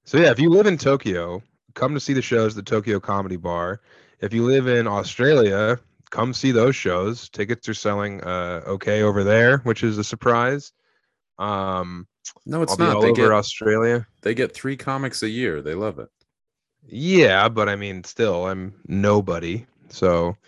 [0.07, 1.43] So yeah, if you live in Tokyo,
[1.75, 3.83] come to see the shows at the Tokyo Comedy Bar.
[4.23, 5.79] If you live in Australia,
[6.09, 7.29] come see those shows.
[7.29, 10.73] Tickets are selling uh, okay over there, which is a surprise.
[11.39, 12.07] Um,
[12.47, 12.97] No, it's not.
[12.97, 14.07] all They over get Australia.
[14.23, 15.61] they get three comics a year.
[15.61, 16.09] They love it.
[16.87, 19.67] Yeah, but I mean, still, I'm nobody.
[19.91, 20.39] So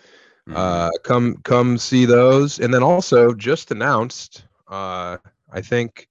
[0.47, 0.55] Mhm.
[0.55, 4.45] uh, come come see those, and then also just announced.
[4.67, 5.17] Uh,
[5.51, 6.07] I think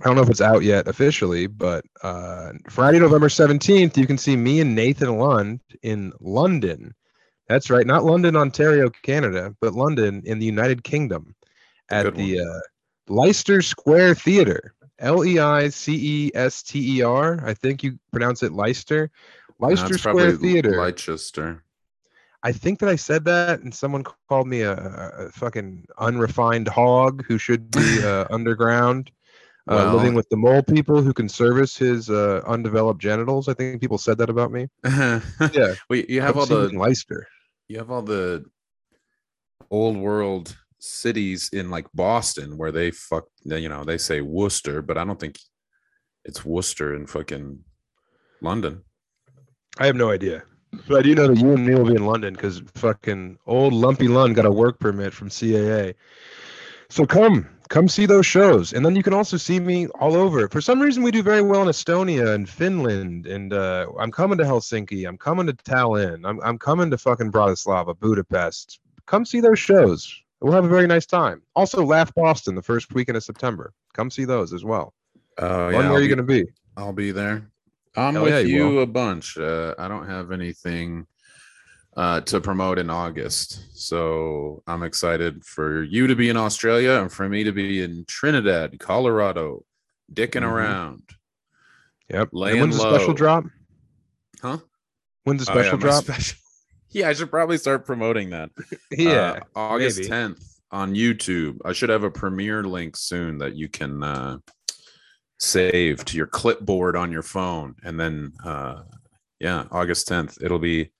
[0.00, 4.18] I don't know if it's out yet officially, but uh, Friday, November seventeenth, you can
[4.18, 6.94] see me and Nathan Lund in London.
[7.48, 11.34] That's right, not London, Ontario, Canada, but London in the United Kingdom,
[11.90, 12.60] at good the uh,
[13.08, 14.74] Leicester Square Theater.
[15.00, 17.44] L E I C E S T E R.
[17.44, 19.10] I think you pronounce it Leicester.
[19.58, 20.80] Leicester it's Square Theater.
[20.80, 21.63] Leicester.
[22.44, 27.24] I think that I said that, and someone called me a, a fucking unrefined hog
[27.26, 29.10] who should be uh, underground,
[29.66, 33.48] uh, Well- living with the mole people who can service his uh, undeveloped genitals.
[33.48, 34.68] I think people said that about me.
[34.84, 35.74] yeah.
[35.88, 37.26] Well, you have come all the Leicester.
[37.68, 38.44] you have all the
[39.70, 44.98] old world cities in like Boston where they fuck you know they say Worcester, but
[44.98, 45.38] I don't think
[46.26, 47.60] it's Worcester in fucking
[48.42, 48.82] London.
[49.78, 50.42] I have no idea.
[50.88, 53.72] But I do know that you and me will be in London because fucking old
[53.72, 55.94] Lumpy Lund got a work permit from CAA.
[56.88, 60.48] So come, come see those shows, and then you can also see me all over.
[60.48, 64.38] For some reason, we do very well in Estonia and Finland, and uh, I'm coming
[64.38, 65.08] to Helsinki.
[65.08, 66.28] I'm coming to Tallinn.
[66.28, 68.80] I'm I'm coming to fucking Bratislava, Budapest.
[69.06, 70.22] Come see those shows.
[70.40, 71.42] We'll have a very nice time.
[71.56, 73.72] Also, Laugh Boston the first weekend of September.
[73.94, 74.92] Come see those as well.
[75.38, 76.44] Oh Lund, yeah, where I'll are you going to be?
[76.76, 77.50] I'll be there.
[77.96, 79.38] I'm Hell with yeah, you you a bunch.
[79.38, 81.06] Uh, I don't have anything
[81.96, 87.12] uh, to promote in August, so I'm excited for you to be in Australia and
[87.12, 89.64] for me to be in Trinidad, Colorado,
[90.12, 90.50] dicking Mhm.
[90.50, 91.02] around.
[92.10, 92.30] Yep.
[92.32, 93.44] And Laying when's the special drop?
[94.42, 94.58] Huh?
[95.22, 96.04] When's the Oh, yeah, special drop?
[96.04, 96.38] special-
[96.90, 98.50] yeah, I should probably start promoting that.
[98.90, 99.40] yeah.
[99.54, 100.10] Uh, August maybe.
[100.10, 101.58] 10th on YouTube.
[101.64, 104.38] I should have a premiere link soon that you can uh,
[105.44, 107.74] save to your clipboard on your phone.
[107.84, 108.82] And then, uh,
[109.40, 110.90] yeah, August 10th, it'll be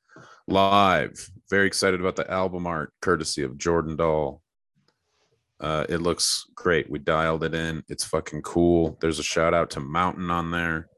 [0.47, 1.13] live.
[1.51, 4.43] Very excited about the album art courtesy of Jordan Dahl.
[5.61, 6.91] Uh, it looks great.
[6.91, 7.83] We dialed it in.
[7.89, 8.99] It's fucking cool.
[9.01, 10.89] There's a shout out to Mountain on there.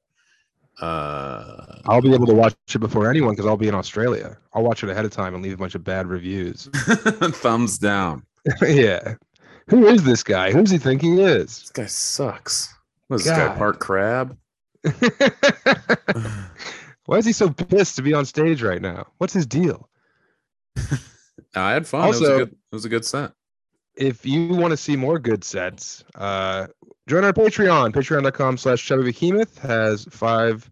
[0.80, 4.36] Uh, I'll be able to watch it before anyone because I'll be in Australia.
[4.53, 6.68] I'll watch it ahead of time and leave a bunch of bad reviews.
[6.74, 8.24] thumbs down.
[8.62, 9.14] yeah.
[9.68, 10.53] Who is this guy?
[10.53, 11.61] Who does he think he is?
[11.61, 12.76] This guy sucks.
[13.09, 13.55] What is this guy.
[13.57, 14.37] Park Crab?
[17.07, 19.07] Why is he so pissed to be on stage right now?
[19.19, 19.89] What's his deal?
[21.55, 22.05] I had fun.
[22.05, 23.33] it, was a Also- good, it was a good set.
[23.97, 26.67] If you want to see more good sets, uh,
[27.09, 27.93] join our Patreon.
[27.95, 30.71] Patreon.com slash Chubby Behemoth has five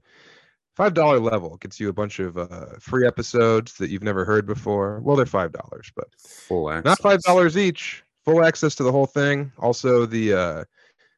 [0.77, 1.57] five dollar level.
[1.57, 5.01] Gets you a bunch of uh, free episodes that you've never heard before.
[5.01, 6.85] Well, they're five dollars, but Full access.
[6.85, 10.65] not five dollars each full access to the whole thing also the uh,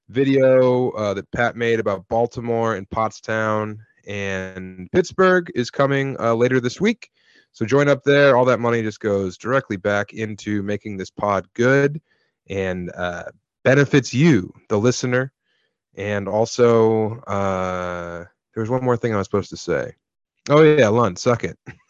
[0.09, 6.61] video uh, that pat made about baltimore and pottstown and pittsburgh is coming uh, later
[6.61, 7.11] this week.
[7.53, 8.37] So join up there.
[8.37, 12.01] All that money just goes directly back into making this pod good
[12.49, 13.25] and uh,
[13.65, 15.33] benefits you the listener.
[15.95, 19.93] And also uh, there was one more thing i was supposed to say.
[20.49, 21.59] Oh yeah lund suck it